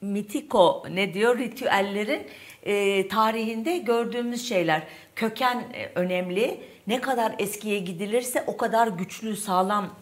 [0.01, 2.27] mitiko ne diyor ritüellerin
[2.63, 4.84] e, tarihinde gördüğümüz şeyler.
[5.15, 6.60] Köken e, önemli.
[6.88, 9.95] Ne kadar eskiye gidilirse o kadar güçlü, sağlam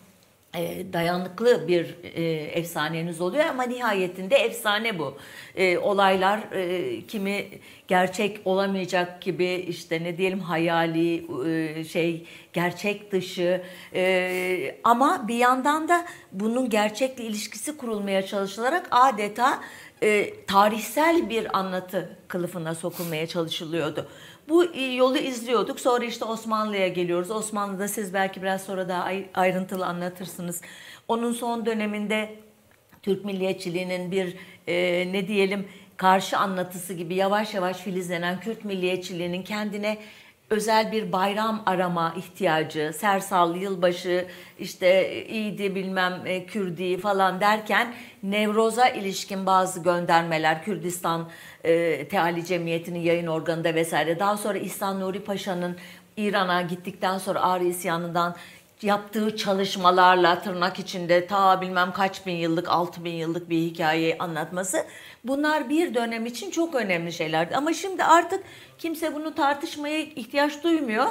[0.57, 5.17] e, dayanıklı bir e, efsaneniz oluyor ama nihayetinde efsane bu.
[5.55, 7.45] E, olaylar e, kimi
[7.87, 13.61] gerçek olamayacak gibi işte ne diyelim hayali e, şey gerçek dışı
[13.93, 19.59] e, ama bir yandan da bunun gerçekle ilişkisi kurulmaya çalışılarak adeta
[20.03, 24.07] e, tarihsel bir anlatı kılıfına sokulmaya çalışılıyordu.
[24.49, 25.79] Bu yolu izliyorduk.
[25.79, 27.31] Sonra işte Osmanlı'ya geliyoruz.
[27.31, 30.61] Osmanlı'da siz belki biraz sonra daha ayrıntılı anlatırsınız.
[31.07, 32.35] Onun son döneminde
[33.03, 34.35] Türk milliyetçiliğinin bir
[34.67, 39.97] e, ne diyelim karşı anlatısı gibi yavaş yavaş filizlenen Kürt milliyetçiliğinin kendine
[40.49, 44.25] özel bir bayram arama ihtiyacı, Sersal, yılbaşı,
[44.59, 51.29] işte iyiydi bilmem e, Kürdi falan derken Nevroz'a ilişkin bazı göndermeler, Kürdistan
[51.63, 54.19] e, Teali Cemiyeti'nin yayın organında vesaire.
[54.19, 55.77] Daha sonra İhsan Nuri Paşa'nın
[56.17, 58.35] İran'a gittikten sonra Ağrı isyanından
[58.81, 64.85] yaptığı çalışmalarla tırnak içinde ta bilmem kaç bin yıllık, altı bin yıllık bir hikayeyi anlatması
[65.23, 67.55] bunlar bir dönem için çok önemli şeylerdi.
[67.55, 68.43] Ama şimdi artık
[68.77, 71.05] kimse bunu tartışmaya ihtiyaç duymuyor.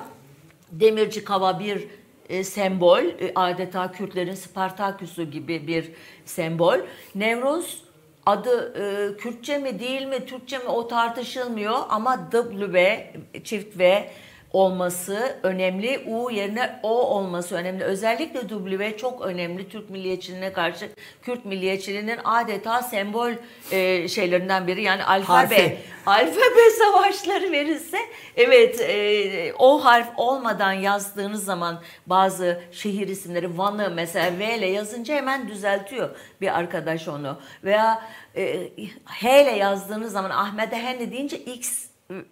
[0.73, 1.89] Demirci Kava bir
[2.29, 5.93] e, sembol, e, adeta Kürtlerin Spartaküsü gibi bir
[6.25, 6.79] sembol.
[7.15, 7.83] Nevroz
[8.27, 13.07] adı e, Kürtçe mi değil mi, Türkçe mi o tartışılmıyor ama W,
[13.45, 14.11] çift V
[14.57, 16.05] olması önemli.
[16.07, 17.85] U yerine O olması önemli.
[17.85, 20.89] Özellikle W çok önemli Türk milliyetçiliğine karşı.
[21.23, 23.31] Kürt milliyetçiliğinin adeta sembol
[23.71, 24.83] e, şeylerinden biri.
[24.83, 25.57] Yani alfabe.
[25.57, 25.79] Harfi.
[26.07, 27.99] Alfabe savaşları verirse
[28.37, 35.15] evet e, o harf olmadan yazdığınız zaman bazı şehir isimleri Van'ı mesela V ile yazınca
[35.15, 37.39] hemen düzeltiyor bir arkadaş onu.
[37.65, 38.03] Veya
[38.37, 38.71] e,
[39.05, 41.86] H ile yazdığınız zaman Ahmet Eheni deyince X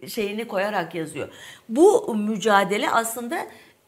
[0.08, 1.28] şeyini koyarak yazıyor.
[1.68, 3.38] Bu mücadele aslında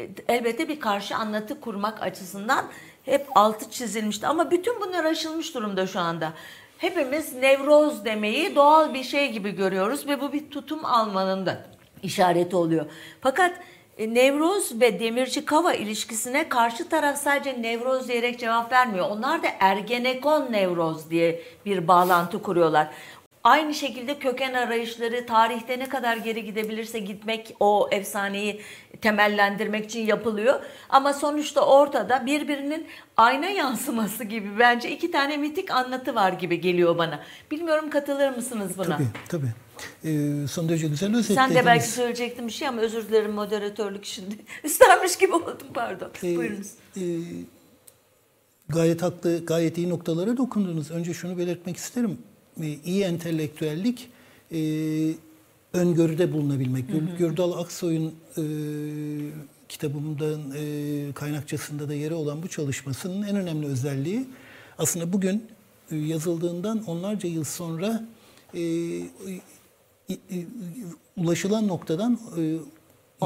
[0.01, 2.65] e, elbette bir karşı anlatı kurmak açısından
[3.05, 4.27] hep altı çizilmişti.
[4.27, 6.33] Ama bütün bunlar aşılmış durumda şu anda.
[6.79, 11.67] Hepimiz nevroz demeyi doğal bir şey gibi görüyoruz ve bu bir tutum almanın da
[12.03, 12.87] işareti oluyor.
[13.21, 13.61] Fakat
[13.99, 19.11] e, Nevroz ve Demirci Kava ilişkisine karşı taraf sadece Nevroz diyerek cevap vermiyor.
[19.11, 22.89] Onlar da Ergenekon Nevroz diye bir bağlantı kuruyorlar.
[23.47, 28.61] Aynı şekilde köken arayışları tarihte ne kadar geri gidebilirse gitmek o efsaneyi
[29.01, 30.61] temellendirmek için yapılıyor.
[30.89, 36.99] Ama sonuçta ortada birbirinin ayna yansıması gibi bence iki tane mitik anlatı var gibi geliyor
[36.99, 37.21] bana.
[37.51, 38.97] Bilmiyorum katılır mısınız buna?
[38.97, 39.53] Tabii tabii.
[40.05, 41.49] Ee, son derece güzel özetlediniz.
[41.49, 44.35] Sen de belki söyleyecektin bir şey ama özür dilerim moderatörlük şimdi.
[44.65, 46.11] Üstlenmiş gibi oldum pardon.
[46.23, 46.71] Ee, Buyurunuz.
[46.97, 47.03] E,
[48.69, 50.91] gayet haklı, gayet iyi noktalara dokundunuz.
[50.91, 52.19] Önce şunu belirtmek isterim
[52.61, 54.09] iyi entelektüellik
[54.53, 54.59] e,
[55.73, 56.89] öngörüde bulunabilmek.
[56.89, 57.17] Hı hı.
[57.19, 58.45] Gürdal Aksoy'un e,
[59.69, 64.27] kitabımdan e, kaynakçasında da yeri olan bu çalışmasının en önemli özelliği
[64.79, 65.45] aslında bugün
[65.91, 68.05] e, yazıldığından onlarca yıl sonra
[68.55, 68.61] e,
[70.11, 70.17] e,
[71.17, 72.41] ulaşılan noktadan e,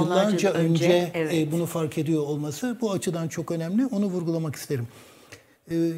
[0.00, 1.34] yıllarca önce, önce evet.
[1.34, 3.86] e, bunu fark ediyor olması bu açıdan çok önemli.
[3.86, 4.88] Onu vurgulamak isterim.
[5.70, 5.92] E,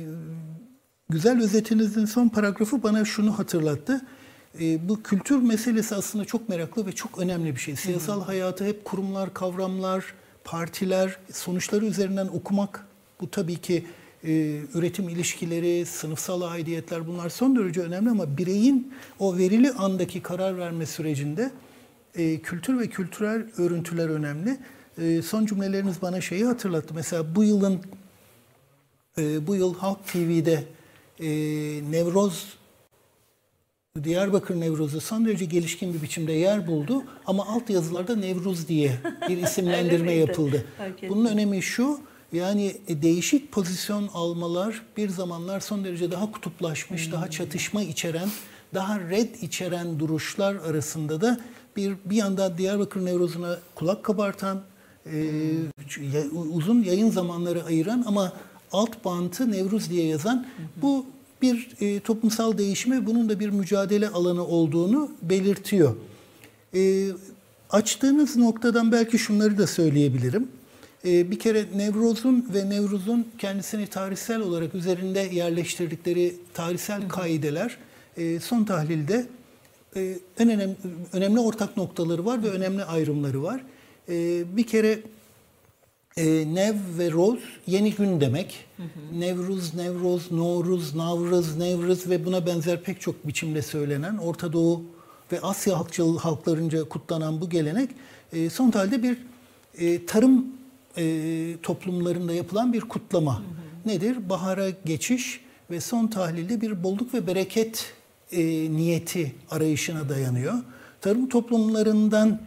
[1.12, 4.06] güzel özetinizin son paragrafı bana şunu hatırlattı.
[4.60, 7.76] E, bu kültür meselesi aslında çok meraklı ve çok önemli bir şey.
[7.76, 8.26] Siyasal hmm.
[8.26, 10.04] hayatı hep kurumlar, kavramlar,
[10.44, 12.86] partiler, sonuçları üzerinden okumak.
[13.20, 13.86] Bu tabii ki
[14.24, 20.58] e, üretim ilişkileri, sınıfsal aidiyetler bunlar son derece önemli ama bireyin o verili andaki karar
[20.58, 21.50] verme sürecinde
[22.14, 24.58] e, kültür ve kültürel örüntüler önemli.
[24.98, 26.94] E, son cümleleriniz bana şeyi hatırlattı.
[26.94, 27.80] Mesela bu yılın
[29.18, 30.64] e, bu yıl Halk TV'de
[31.22, 31.30] e,
[31.90, 32.46] Nevroz
[34.04, 39.36] Diyarbakır Nevruz'u son derece gelişkin bir biçimde yer buldu ama alt yazılarda Nevruz diye bir
[39.42, 40.64] isimlendirme yapıldı.
[41.08, 42.00] Bunun önemi şu,
[42.32, 47.12] yani e, değişik pozisyon almalar bir zamanlar son derece daha kutuplaşmış, hmm.
[47.12, 48.28] daha çatışma içeren,
[48.74, 51.40] daha red içeren duruşlar arasında da
[51.76, 54.62] bir bir yanda Diyarbakır Nevruz'una kulak kabartan,
[55.04, 55.12] hmm.
[56.14, 58.32] e, uzun yayın zamanları ayıran ama
[58.72, 61.06] alt bantı Nevruz diye yazan bu
[61.42, 65.96] bir e, toplumsal değişime bunun da bir mücadele alanı olduğunu belirtiyor.
[66.74, 67.08] E,
[67.70, 70.48] açtığınız noktadan belki şunları da söyleyebilirim.
[71.04, 77.78] E, bir kere Nevruz'un ve Nevruz'un kendisini tarihsel olarak üzerinde yerleştirdikleri tarihsel kaideler
[78.16, 79.26] e, son tahlilde
[79.96, 80.76] e, en önemli,
[81.12, 83.60] önemli ortak noktaları var ve önemli ayrımları var.
[84.08, 84.98] E, bir kere
[86.16, 88.64] e, Nev ve Roz yeni gün demek.
[89.18, 94.82] Nevruz, Nevroz, Novruz, Navrız, Nevruz ve buna benzer pek çok biçimde söylenen Orta Doğu
[95.32, 97.90] ve Asya halkçıl halklarınca kutlanan bu gelenek
[98.32, 99.18] e, son halde bir
[99.78, 100.46] e, tarım
[100.98, 103.42] e, toplumlarında yapılan bir kutlama.
[103.86, 104.28] Nedir?
[104.28, 107.92] Bahara geçiş ve son tahlilde bir bolluk ve bereket
[108.32, 110.54] e, niyeti arayışına dayanıyor.
[111.00, 112.40] Tarım toplumlarından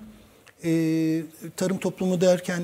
[0.63, 1.23] e,
[1.57, 2.61] tarım toplumu derken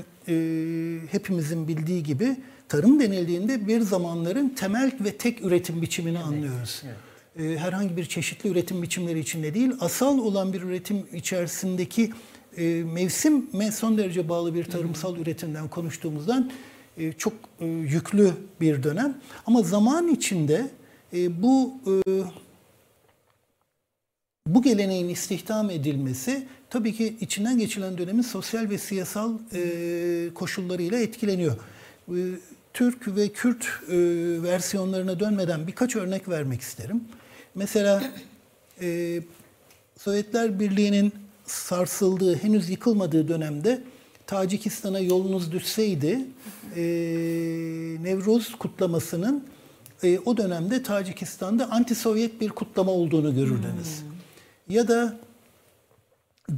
[1.12, 2.36] hepimizin bildiği gibi
[2.70, 6.84] tarım denildiğinde bir zamanların temel ve tek üretim biçimini anlıyoruz.
[7.39, 12.12] E, herhangi bir çeşitli üretim biçimleri içinde değil, asal olan bir üretim içerisindeki
[12.58, 16.52] e, mevsime son derece bağlı bir tarımsal üretimden konuştuğumuzdan
[16.98, 19.17] e, çok e, yüklü bir dönem.
[19.46, 20.67] Ama zaman içinde
[21.13, 22.24] e, bu e,
[24.48, 31.56] bu geleneğin istihdam edilmesi tabii ki içinden geçilen dönemin sosyal ve siyasal e, koşullarıyla etkileniyor.
[32.10, 32.18] E,
[32.74, 33.98] Türk ve Kürt e,
[34.44, 37.04] versiyonlarına dönmeden birkaç örnek vermek isterim.
[37.56, 38.04] Mesela
[38.82, 39.20] e,
[39.98, 41.14] Sovyetler Birliği'nin
[41.46, 43.84] sarsıldığı, henüz yıkılmadığı dönemde
[44.28, 46.26] Tacikistan'a yolunuz düşseydi
[46.76, 46.82] e,
[48.04, 49.44] Nevruz kutlamasının
[50.04, 54.04] e, o dönemde Tacikistan'da anti-Sovyet bir kutlama olduğunu görürdünüz.
[54.70, 55.18] Ya da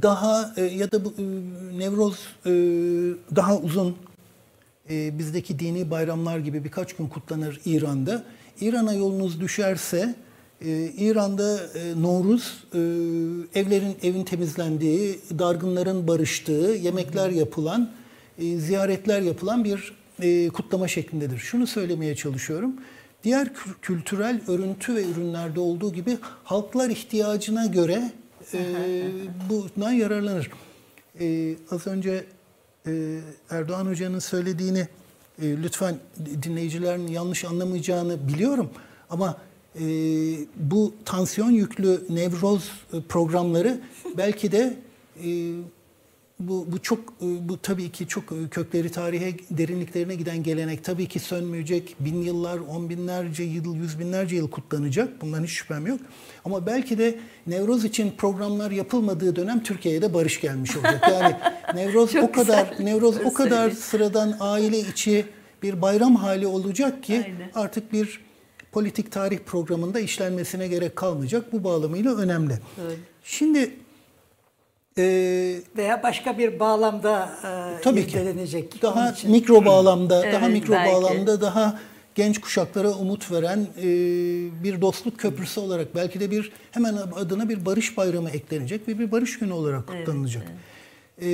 [0.02, 1.22] daha e, ya da bu e,
[1.78, 2.50] Nevroz e,
[3.36, 3.96] daha uzun
[4.90, 8.24] bizdeki dini bayramlar gibi birkaç gün kutlanır İran'da.
[8.60, 10.14] İran'a yolunuz düşerse
[10.98, 11.94] İran'da e,
[13.60, 17.90] evlerin evin temizlendiği, dargınların barıştığı, yemekler yapılan,
[18.38, 19.92] ziyaretler yapılan bir
[20.50, 21.38] kutlama şeklindedir.
[21.38, 22.72] Şunu söylemeye çalışıyorum.
[23.24, 28.10] Diğer kü- kültürel örüntü ve ürünlerde olduğu gibi halklar ihtiyacına göre
[28.54, 29.06] e,
[29.50, 30.50] bundan yararlanır.
[31.20, 32.24] E, az önce
[32.86, 34.88] e, Erdoğan Hoca'nın söylediğini
[35.42, 35.96] e, lütfen
[36.42, 38.70] dinleyicilerin yanlış anlamayacağını biliyorum.
[39.10, 39.36] Ama
[39.80, 39.84] e,
[40.56, 43.80] bu tansiyon yüklü nevroz e, programları
[44.16, 44.76] belki de
[45.24, 45.52] e,
[46.40, 51.08] bu, bu çok e, bu tabii ki çok e, kökleri tarihe derinliklerine giden gelenek tabii
[51.08, 51.96] ki sönmeyecek.
[52.00, 55.22] Bin yıllar, on binlerce yıl, yüz binlerce yıl kutlanacak.
[55.22, 56.00] Bundan hiç şüphem yok.
[56.44, 61.08] Ama belki de Nevroz için programlar yapılmadığı dönem Türkiye'ye de barış gelmiş olacak.
[61.12, 61.36] Yani
[61.74, 62.84] Nevroz o kadar güzel.
[62.84, 65.26] Nevroz o kadar sıradan aile içi
[65.62, 67.50] bir bayram hali olacak ki Aynen.
[67.54, 68.20] artık bir
[68.72, 71.52] politik tarih programında işlenmesine gerek kalmayacak.
[71.52, 72.58] Bu bağlamıyla önemli.
[72.84, 72.96] Öyle.
[73.24, 73.70] Şimdi
[74.98, 77.28] e, Veya başka bir bağlamda
[77.78, 78.18] e, Tabii ki.
[78.18, 78.82] irdelenecek.
[78.82, 80.92] Daha Onun için- mikro bağlamda, Evet, daha mikro belki.
[80.92, 81.78] bağlamda daha
[82.14, 83.84] genç kuşaklara umut veren e,
[84.64, 89.12] bir dostluk köprüsü olarak belki de bir hemen adına bir barış bayramı eklenecek ve bir
[89.12, 90.42] barış günü olarak kutlanılacak.
[91.22, 91.28] E,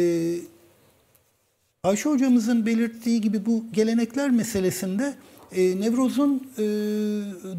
[1.85, 5.15] Ayşe hocamızın belirttiği gibi bu gelenekler meselesinde
[5.53, 6.63] e, Nevroz'un e,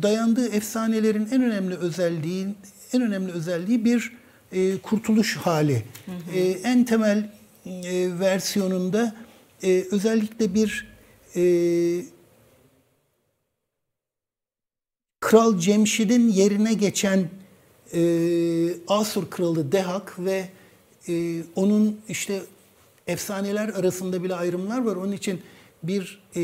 [0.03, 2.47] dayandığı efsanelerin en önemli özelliği
[2.93, 4.11] en önemli özelliği bir
[4.51, 5.83] e, kurtuluş hali.
[6.33, 7.29] E, en temel
[7.65, 9.15] e, versiyonunda
[9.63, 10.87] e, özellikle bir
[11.35, 11.43] e,
[15.19, 17.29] Kral Cemşid'in yerine geçen
[17.93, 18.01] e,
[18.87, 20.49] Asur kralı Dehak ve
[21.07, 22.41] e, onun işte
[23.07, 24.95] efsaneler arasında bile ayrımlar var.
[24.95, 25.41] Onun için
[25.83, 26.41] bir e,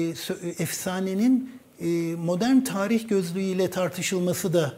[0.59, 4.73] efsanenin e, modern tarih gözlüğüyle tartışılması da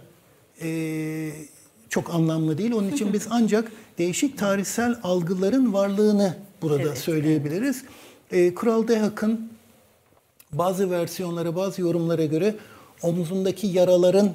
[0.61, 1.31] e,
[1.89, 2.71] çok anlamlı değil.
[2.71, 7.83] Onun için biz ancak değişik tarihsel algıların varlığını burada Evet, söyleyebiliriz.
[8.31, 9.49] E, Kral Dehak'ın
[10.51, 12.55] bazı versiyonlara, bazı yorumlara göre
[13.01, 14.33] omzundaki yaraların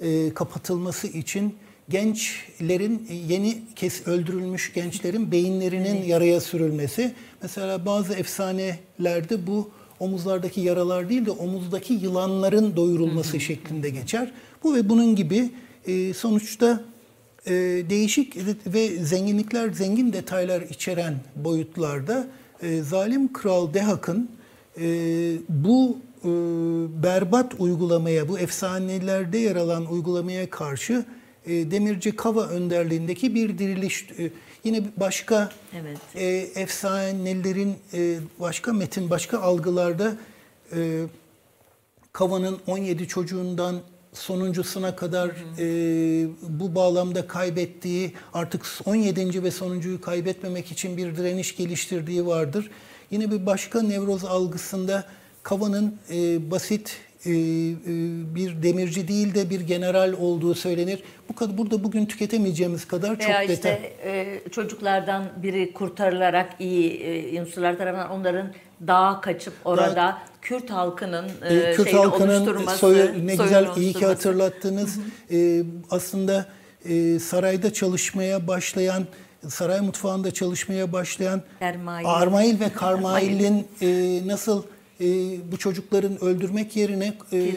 [0.00, 1.54] e, kapatılması için
[1.88, 7.14] gençlerin e, yeni kes öldürülmüş gençlerin beyinlerinin yaraya sürülmesi.
[7.42, 14.32] Mesela bazı efsanelerde bu omuzlardaki yaralar değil de omuzdaki yılanların doyurulması şeklinde geçer.
[14.64, 15.50] Bu ve bunun gibi
[15.86, 16.84] e, sonuçta
[17.46, 17.52] e,
[17.90, 18.36] değişik
[18.66, 22.26] ve zenginlikler, zengin detaylar içeren boyutlarda
[22.62, 24.30] e, zalim kral Dehak'ın
[24.80, 24.84] e,
[25.48, 26.28] bu e,
[27.02, 31.04] berbat uygulamaya, bu efsanelerde yer alan uygulamaya karşı
[31.46, 34.30] e, Demirci Kava önderliğindeki bir diriliş, e,
[34.64, 35.98] yine başka Evet.
[36.14, 36.26] e,
[36.60, 40.16] efsanelerin e, başka metin, başka algılarda
[40.76, 41.02] e,
[42.12, 43.80] Kava'nın 17 çocuğundan
[44.12, 45.64] sonuncusuna kadar e,
[46.48, 49.42] bu bağlamda kaybettiği artık 17.
[49.42, 52.70] ve sonuncuyu kaybetmemek için bir direniş geliştirdiği vardır.
[53.10, 55.04] Yine bir başka nevroz algısında
[55.42, 57.34] Kava'nın e, basit e, e,
[58.34, 61.02] bir demirci değil de bir general olduğu söylenir.
[61.28, 63.54] Bu kadar burada bugün tüketemeyeceğimiz kadar Veya çok detay.
[63.54, 68.52] işte e, çocuklardan biri kurtarılarak iyi e, unsurlar tarafından onların
[68.86, 73.92] dağa kaçıp orada Kürt halkının e, E, Kürt şeyini halkının oluşturması, soyu ne güzel iyi
[73.92, 74.98] ki hatırlattınız.
[75.32, 76.46] E, aslında
[76.84, 79.04] e, sarayda çalışmaya başlayan,
[79.48, 82.06] saray mutfağında çalışmaya başlayan Ermail.
[82.06, 84.62] Armail ve Karmail'in e, nasıl
[85.00, 85.06] e,
[85.52, 87.50] bu çocukların öldürmek yerine e,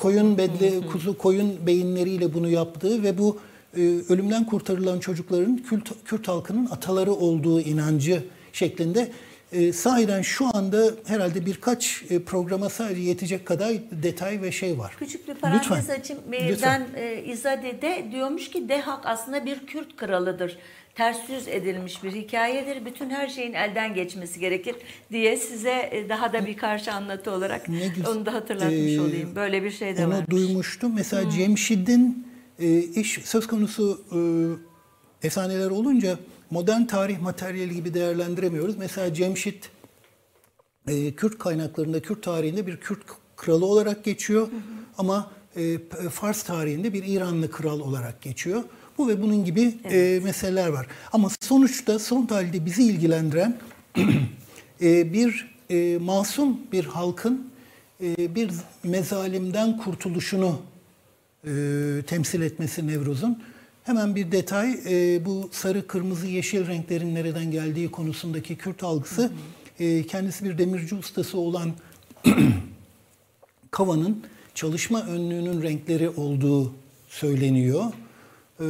[0.00, 3.38] koyun bedle kuzu koyun beyinleriyle bunu yaptığı ve bu
[3.76, 9.10] e, ölümden kurtarılan çocukların Kürt, Kürt halkının ataları olduğu inancı şeklinde
[9.52, 13.72] e, sahiden şu anda herhalde birkaç e, programa sadece yetecek kadar
[14.02, 14.94] detay ve şey var.
[14.98, 16.00] Küçük bir parantez Lütfen.
[16.00, 16.22] açayım.
[16.32, 16.86] Ee, Lütfen.
[16.96, 20.58] Ben e, İzade'de diyormuş ki Dehak aslında bir Kürt kralıdır.
[20.94, 22.84] Ters yüz edilmiş bir hikayedir.
[22.86, 24.74] Bütün her şeyin elden geçmesi gerekir
[25.12, 28.06] diye size e, daha da bir karşı anlatı olarak Ne güzel.
[28.10, 29.36] onu da hatırlatmış Ee, olayım.
[29.36, 30.30] Böyle bir şey de Onu var.
[30.30, 30.94] duymuştum.
[30.94, 32.26] Mesela Cemşid'in
[32.58, 34.04] e, iş söz konusu
[35.22, 36.18] e, efsaneler olunca
[36.50, 38.76] modern tarih materyali gibi değerlendiremiyoruz.
[38.76, 39.64] Mesela Cemşid
[40.88, 43.00] e, Kürt kaynaklarında, Kürt tarihinde bir Kürt
[43.36, 44.48] kralı olarak geçiyor.
[44.98, 45.78] Ama e,
[46.10, 48.62] Fars tarihinde bir İranlı kral olarak geçiyor.
[48.98, 50.86] Bu ve bunun gibi e, meseleler var.
[51.12, 53.58] Ama sonuçta son tahlilde bizi ilgilendiren
[54.82, 57.50] e, bir e, masum bir halkın
[58.02, 58.50] e, bir
[58.84, 60.60] mezalimden kurtuluşunu
[61.44, 61.50] e,
[62.06, 63.42] temsil etmesi Nevruz'un.
[63.86, 69.32] Hemen bir detay, e, bu sarı, kırmızı, yeşil renklerin nereden geldiği konusundaki Kürt algısı.
[69.78, 71.72] E, kendisi bir demirci ustası olan
[73.70, 74.22] Kava'nın
[74.54, 76.74] çalışma önlüğünün renkleri olduğu
[77.08, 77.84] söyleniyor.
[78.60, 78.64] Ee,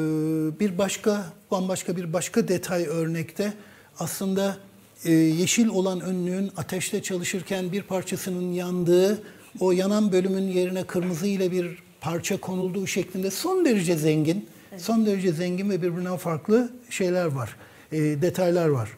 [0.60, 3.52] Bir başka, bambaşka bir başka detay örnekte
[3.98, 4.56] aslında
[5.04, 9.22] e, yeşil olan önlüğün ateşte çalışırken bir parçasının yandığı,
[9.60, 15.32] o yanan bölümün yerine kırmızı ile bir parça konulduğu şeklinde son derece zengin, son derece
[15.32, 17.56] zengin ve birbirinden farklı şeyler var,
[17.92, 18.90] e, detaylar var.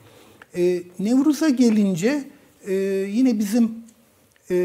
[0.56, 2.24] E, Nevruz'a gelince
[2.66, 2.74] e,
[3.08, 3.70] yine bizim
[4.50, 4.56] e,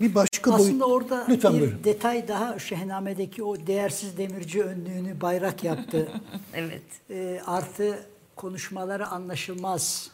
[0.00, 0.60] bir başka boyut...
[0.60, 1.84] Aslında orada Lütfen bir buyurun.
[1.84, 6.08] detay daha Şehnamedeki o değersiz demirci önlüğünü bayrak yaptı.
[6.54, 6.82] Evet.
[7.10, 7.98] E, artı
[8.36, 10.10] konuşmaları anlaşılmaz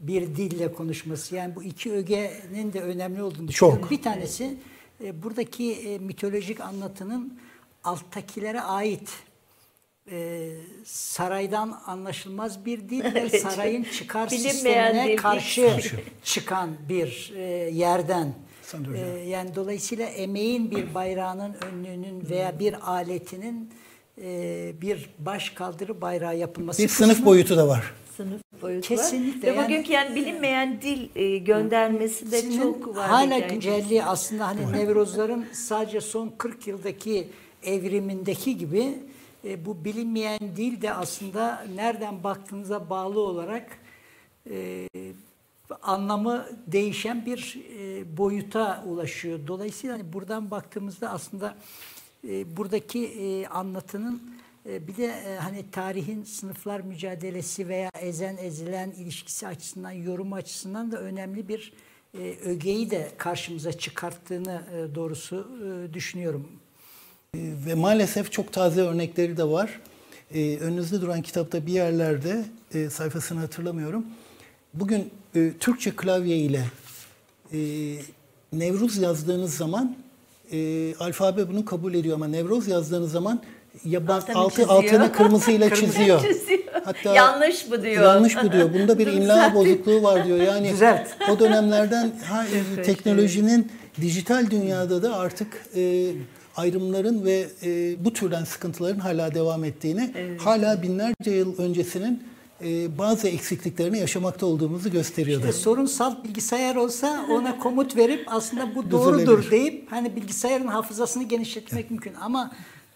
[0.00, 1.36] bir dille konuşması.
[1.36, 3.82] Yani bu iki ögenin de önemli olduğunu düşünüyorum.
[3.82, 3.90] Çok.
[3.90, 4.56] Bir tanesi
[5.04, 7.38] e, buradaki e, mitolojik anlatının
[7.84, 9.10] alttakilere ait
[10.10, 10.48] e,
[10.84, 13.42] saraydan anlaşılmaz bir dil ve Evet.
[13.42, 15.78] sarayın çıkar sistemine karşı
[16.24, 17.42] çıkan bir e,
[17.72, 18.34] yerden.
[18.96, 18.98] E,
[19.28, 23.70] yani dolayısıyla emeğin bir bayrağının önlüğünün veya bir aletinin
[24.22, 27.94] e, bir baş kaldırı bayrağı yapılması Bir sınıf kısmı- boyutu da var.
[28.16, 29.54] Sınıf boyutu Kesinlikle, var.
[29.56, 33.08] Ve yani- bugünkü yani bilinmeyen dil e, göndermesi de çok var.
[33.08, 33.40] Hala hikaye.
[33.54, 37.28] güncelliği aslında hani Nevrozların sadece son 40 yıldaki
[37.64, 38.94] evrimindeki gibi
[39.44, 43.78] e, bu bilinmeyen dil de aslında nereden baktığınıza bağlı olarak
[44.50, 44.88] e,
[45.82, 49.46] anlamı değişen bir e, boyuta ulaşıyor.
[49.46, 51.54] Dolayısıyla hani buradan baktığımızda aslında
[52.28, 54.22] e, buradaki e, anlatının
[54.66, 60.92] e, bir de e, hani tarihin sınıflar mücadelesi veya ezen ezilen ilişkisi açısından, yorum açısından
[60.92, 61.72] da önemli bir
[62.18, 66.48] e, ögeyi de karşımıza çıkarttığını e, doğrusu e, düşünüyorum.
[67.36, 69.80] Ve maalesef çok taze örnekleri de var.
[70.34, 74.04] Ee, önünüzde duran kitapta bir yerlerde, e, sayfasını hatırlamıyorum.
[74.74, 76.64] Bugün e, Türkçe klavye ile
[77.52, 77.58] e,
[78.52, 79.96] Nevruz yazdığınız zaman
[80.52, 83.42] e, alfabe bunu kabul ediyor ama Nevroz yazdığınız zaman
[83.84, 84.68] yaban, Altını altı, çiziyor.
[84.70, 86.20] altını kırmızıyla çiziyor.
[86.22, 86.62] Çiziyor.
[86.84, 88.02] Hatta Yanlış bu diyor.
[88.04, 88.74] Yanlış bu diyor.
[88.74, 90.38] Bunda bir imla bozukluğu var diyor.
[90.38, 91.08] Yani Düzelt.
[91.30, 92.46] o dönemlerden ha,
[92.84, 96.12] teknolojinin dijital dünyada da artık e,
[96.56, 102.22] ayrımların ve e, bu türden sıkıntıların hala devam ettiğini, hala binlerce yıl öncesinin
[102.64, 105.46] e, bazı eksikliklerini yaşamakta olduğumuzu gösteriyordu.
[105.46, 111.90] E, sorunsal bilgisayar olsa ona komut verip aslında bu doğrudur deyip hani bilgisayarın hafızasını genişletmek
[111.90, 112.14] mümkün.
[112.20, 112.52] Ama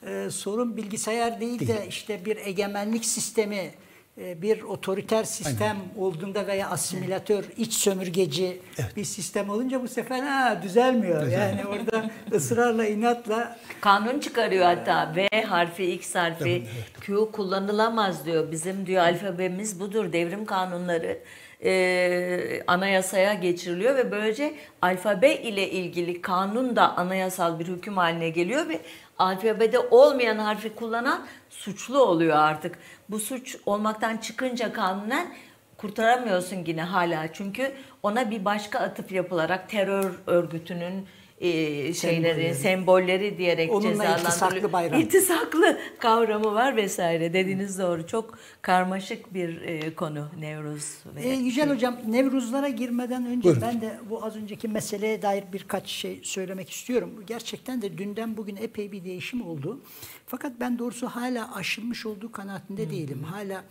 [0.07, 3.71] e, sorun bilgisayar değil de işte bir egemenlik sistemi
[4.17, 8.61] bir otoriter sistem olduğunda veya asimilatör, iç sömürgeci
[8.97, 11.27] bir sistem olunca bu sefer ha düzelmiyor.
[11.27, 16.67] Yani orada ısrarla inatla Kanun çıkarıyor hatta V harfi, X harfi,
[17.01, 18.53] Q kullanılamaz diyor.
[18.53, 20.13] Bizim diyor alfabemiz budur.
[20.13, 21.19] Devrim kanunları
[21.65, 28.69] e, anayasaya geçiriliyor ve böylece alfabe ile ilgili kanun da anayasal bir hüküm haline geliyor
[28.69, 28.81] ve
[29.19, 32.79] alfabede olmayan harfi kullanan suçlu oluyor artık.
[33.09, 35.35] Bu suç olmaktan çıkınca kanunen
[35.77, 37.33] kurtaramıyorsun yine hala.
[37.33, 41.07] Çünkü ona bir başka atıf yapılarak terör örgütünün
[41.41, 41.49] e,
[41.95, 44.21] şeyleri, sembolleri, sembolleri diyerek Onunla cezalandırılıyor.
[44.29, 45.01] iltisaklı bayram.
[45.01, 47.33] İltisaklı kavramı var vesaire.
[47.33, 48.07] Dediğiniz doğru.
[48.07, 50.99] Çok karmaşık bir e, konu Nevruz.
[51.17, 53.63] Ve Ee, Yücel Hocam Nevruzlara girmeden önce Buyurun.
[53.63, 57.11] ben de bu az önceki meseleye dair birkaç şey söylemek istiyorum.
[57.27, 59.81] Gerçekten de dünden bugün epey bir değişim oldu.
[60.27, 63.23] Fakat ben doğrusu hala aşılmış olduğu kanaatinde değilim.
[63.23, 63.65] Hala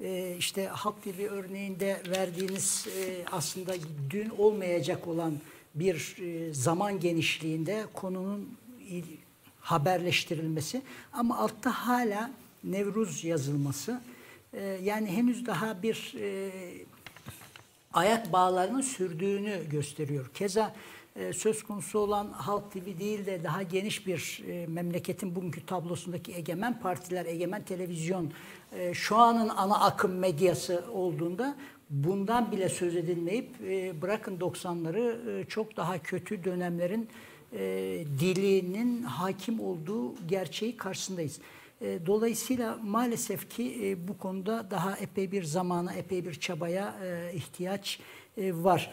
[0.00, 3.72] e, işte Halk TV örneğinde verdiğiniz e, aslında
[4.10, 5.32] dün olmayacak olan
[5.76, 8.48] bir e, zaman genişliğinde konunun
[8.88, 9.04] il-
[9.60, 12.30] haberleştirilmesi ama altta hala
[12.64, 14.00] Nevruz yazılması
[14.52, 16.50] e, yani henüz daha bir e,
[17.92, 20.30] ayak bağlarının sürdüğünü gösteriyor.
[20.34, 20.74] Keza
[21.34, 27.26] söz konusu olan Halk TV değil de daha geniş bir memleketin bugünkü tablosundaki egemen partiler,
[27.26, 28.32] egemen televizyon
[28.92, 31.56] şu anın ana akım medyası olduğunda
[31.90, 37.08] bundan bile söz edilmeyip e, bırakın 90'ları e, çok daha kötü dönemlerin
[37.52, 37.58] e,
[38.20, 41.38] dilinin hakim olduğu gerçeği karşısındayız.
[41.80, 46.94] E, Dolayısıyla maalesef ki e, bu konuda daha epey bir zamana, epey bir çabaya
[47.32, 48.00] ihtiyaç
[48.38, 48.90] var.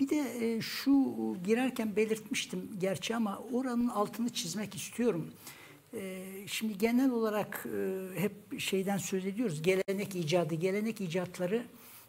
[0.00, 1.14] Bir de şu
[1.44, 5.30] girerken belirtmiştim gerçi ama oranın altını çizmek istiyorum.
[6.46, 7.66] Şimdi genel olarak
[8.16, 9.62] hep şeyden söz ediyoruz.
[9.62, 11.62] Gelenek icadı, gelenek icatları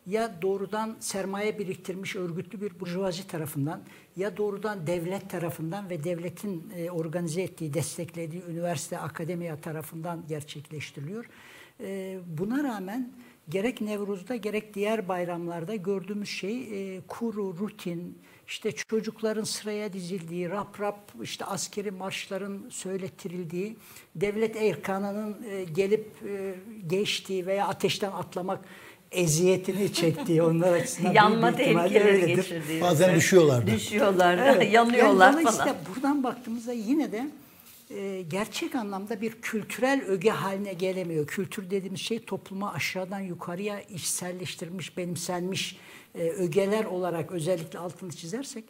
[0.08, 3.82] ya doğrudan sermaye biriktirmiş örgütlü bir burjuvazi tarafından
[4.16, 11.26] ya doğrudan devlet tarafından ve devletin e, organize ettiği, desteklediği üniversite, akademiya tarafından gerçekleştiriliyor.
[11.80, 13.12] E, buna rağmen
[13.50, 16.58] gerek Nevruz'da gerek diğer bayramlarda gördüğümüz şey
[16.96, 23.78] e, kuru, rutin, işte çocukların sıraya dizildiği, rap rap işte askeri marşların söylettirildiği,
[24.16, 26.12] devlet erkanının e, gelip
[26.88, 28.66] geçtiği veya ateşten atlamak
[29.12, 32.36] eziyetini çektiği onlar açısından yanma büyük ihtimalle tehlikeleri öyledir.
[32.36, 32.82] geçirdiği.
[32.82, 33.72] Bazen düşüyorlar da.
[33.72, 34.74] Düşüyorlar, Evet.
[34.74, 35.76] yanıyorlar yani falan.
[35.96, 37.28] buradan baktığımızda yine de
[37.90, 41.28] e, gerçek anlamda bir kültürel öge haline gelemiyor.
[41.28, 45.78] Kültür dediğimiz şey topluma aşağıdan yukarıya içselleştirilmiş, benimsenmiş
[46.16, 48.64] e, ögeler olarak özellikle altını çizersek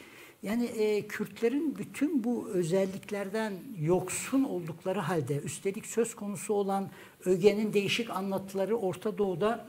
[0.43, 6.89] yani e, Kürtlerin bütün bu özelliklerden yoksun oldukları halde üstelik söz konusu olan
[7.25, 9.65] ögenin değişik anlatıları Orta Doğu'da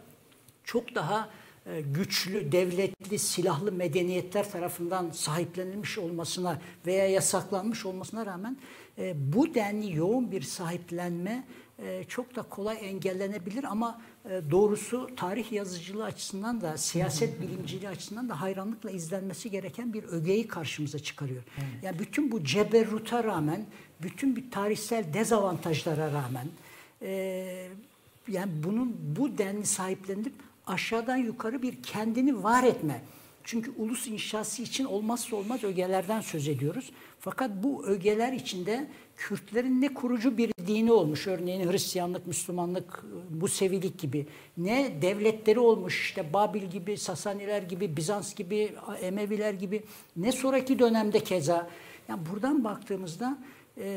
[0.68, 1.28] çok daha
[1.66, 8.56] e, güçlü, devletli, silahlı medeniyetler tarafından sahiplenilmiş olmasına veya yasaklanmış olmasına rağmen
[8.98, 11.44] e, bu denli yoğun bir sahiplenme
[11.78, 14.00] e, çok da kolay engellenebilir ama
[14.50, 20.98] doğrusu tarih yazıcılığı açısından da siyaset bilimciliği açısından da hayranlıkla izlenmesi gereken bir ögeyi karşımıza
[20.98, 21.42] çıkarıyor.
[21.82, 23.66] Yani bütün bu ceberruta rağmen,
[24.02, 26.48] bütün bir tarihsel dezavantajlara rağmen
[28.28, 30.32] yani bunun bu denli sahiplenip
[30.68, 33.02] aşağıdan yukarı bir kendini var etme.
[33.44, 36.90] Çünkü ulus inşası için olmazsa olmaz ögelerden söz ediyoruz.
[37.20, 41.26] Fakat bu ögeler içinde Kürtlerin ne kurucu bir dini olmuş.
[41.26, 44.26] Örneğin Hristiyanlık, Müslümanlık, bu sevilik gibi.
[44.56, 49.82] Ne devletleri olmuş işte Babil gibi, Sasaniler gibi, Bizans gibi, Emeviler gibi.
[50.16, 51.70] Ne sonraki dönemde keza.
[52.08, 53.38] Yani buradan baktığımızda
[53.78, 53.88] e,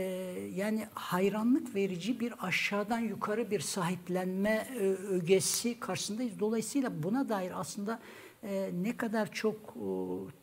[0.55, 6.39] yani hayranlık verici bir aşağıdan yukarı bir sahiplenme e, ögesi karşısındayız.
[6.39, 7.99] Dolayısıyla buna dair aslında
[8.43, 9.85] e, ne kadar çok e,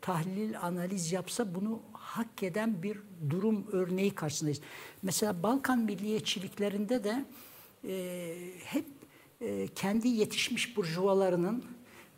[0.01, 2.99] tahlil, analiz yapsa bunu hak eden bir
[3.31, 4.61] durum örneği karşısındayız.
[5.03, 7.25] Mesela Balkan milliyetçiliklerinde de
[7.89, 8.35] e,
[8.65, 8.87] hep
[9.41, 11.65] e, kendi yetişmiş burjuvalarının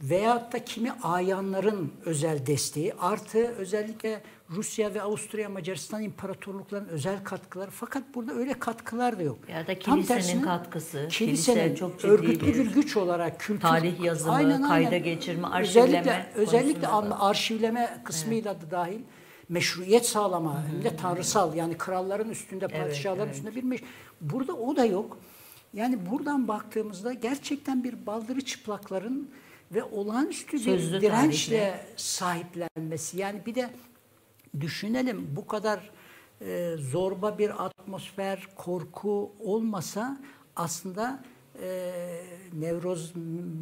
[0.03, 7.71] veyahut da kimi ayanların özel desteği artı özellikle Rusya ve Avusturya Macaristan imparatorluklarının özel katkıları
[7.71, 9.39] fakat burada öyle katkılar da yok.
[9.49, 13.41] Ya da Tam kilisenin tersine katkısı, kilisenin kilise çok ciddi örgütlü bir- bir güç olarak
[13.41, 15.03] kültür Tarih yazımı, Aynen, kayda aynen.
[15.05, 17.21] geçirme, özellikle arşivleme özellikle konusunda da.
[17.23, 19.01] arşivleme kısmıyla da dahil
[19.49, 23.35] meşruiyet sağlama hem de tanrısal yani kralların üstünde padişahların evet.
[23.35, 23.85] üstünde bir meş-
[24.21, 25.19] burada o da yok.
[25.75, 29.31] Yani buradan baktığımızda gerçekten bir baldırı çıplakların
[29.73, 31.87] ve olağanüstü bir Sözlü dirençle tarihle.
[31.97, 33.19] sahiplenmesi.
[33.19, 33.71] Yani bir de
[34.61, 35.91] düşünelim bu kadar
[36.41, 40.21] e, zorba bir atmosfer, korku olmasa
[40.57, 41.25] aslında
[41.63, 41.93] e,
[42.53, 43.13] Nevroz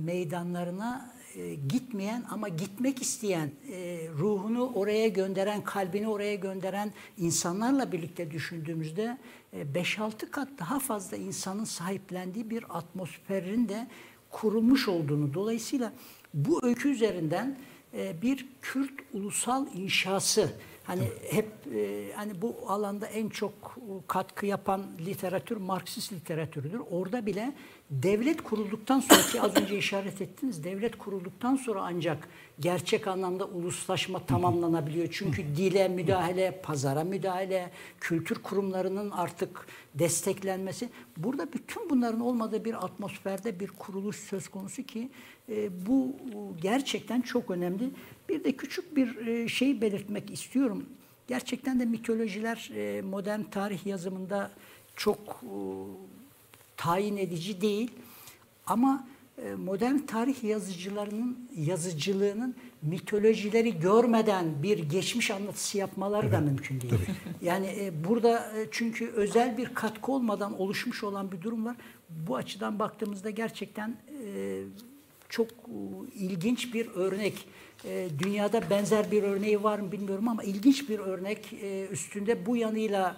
[0.05, 8.31] meydanlarına e, gitmeyen ama gitmek isteyen, e, ruhunu oraya gönderen, kalbini oraya gönderen insanlarla birlikte
[8.31, 9.19] düşündüğümüzde
[9.53, 13.87] e, 5-6 kat daha fazla insanın sahiplendiği bir atmosferin de
[14.31, 15.93] kurulmuş olduğunu dolayısıyla
[16.35, 17.59] bu öykü üzerinden
[17.95, 20.51] e, bir Kürt ulusal inşası
[20.85, 26.81] hani hep e, hani bu alanda en çok katkı yapan literatür Marksist literatürüdür.
[26.91, 27.55] Orada bile
[27.91, 32.29] devlet kurulduktan sonra ki az önce işaret ettiniz devlet kurulduktan sonra ancak
[32.61, 35.09] gerçek anlamda uluslaşma tamamlanabiliyor.
[35.11, 37.71] Çünkü dile müdahale, pazara müdahale,
[38.01, 40.89] kültür kurumlarının artık desteklenmesi.
[41.17, 45.09] Burada bütün bunların olmadığı bir atmosferde bir kuruluş söz konusu ki
[45.49, 46.17] e, bu
[46.63, 47.91] gerçekten çok önemli.
[48.29, 50.87] Bir de küçük bir e, şey belirtmek istiyorum.
[51.29, 54.51] Gerçekten de mitolojiler e, modern tarih yazımında
[54.97, 56.18] çok e,
[56.79, 57.91] tayin edici değil.
[58.67, 59.07] Ama
[59.45, 66.95] e, modern tarih yazıcılarının yazıcılığının mitolojileri görmeden bir geçmiş anlatısı yapmaları da mümkün değil.
[67.43, 71.77] Yani e, burada e, çünkü özel bir katkı olmadan oluşmuş olan bir durum var.
[72.11, 73.97] Bu açıdan baktığımızda gerçekten
[75.29, 75.49] çok
[76.15, 77.49] ilginç bir örnek.
[78.19, 81.55] Dünyada benzer bir örneği var mı bilmiyorum ama ilginç bir örnek.
[81.91, 83.17] Üstünde bu yanıyla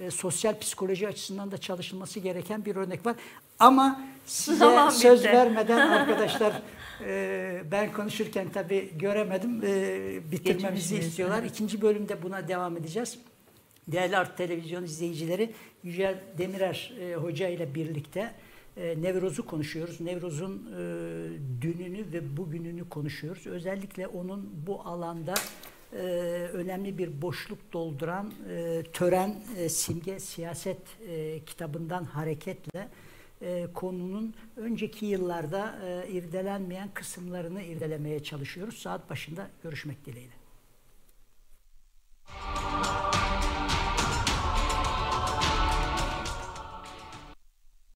[0.00, 3.16] e, sosyal psikoloji açısından da çalışılması gereken bir örnek var.
[3.58, 5.32] Ama size Zaman söz bitti.
[5.32, 6.62] vermeden arkadaşlar
[7.06, 9.62] e, ben konuşurken tabii göremedim.
[9.66, 11.42] E, bitirmemizi istiyorlar.
[11.42, 13.18] İkinci bölümde buna devam edeceğiz.
[13.88, 15.50] Değerli Art Televizyon izleyicileri
[15.82, 18.32] Yücel Demirer e, Hoca ile birlikte
[18.76, 20.00] e, Nevroz'u konuşuyoruz.
[20.00, 20.80] Nevroz'un e,
[21.62, 23.46] dününü ve bugününü konuşuyoruz.
[23.46, 25.34] Özellikle onun bu alanda
[25.92, 25.96] e,
[26.52, 32.88] önemli bir boşluk dolduran e, tören e, simge siyaset e, kitabından hareketle
[33.42, 38.78] e, konunun önceki yıllarda e, irdelenmeyen kısımlarını irdelemeye çalışıyoruz.
[38.78, 40.34] Saat başında görüşmek dileğiyle.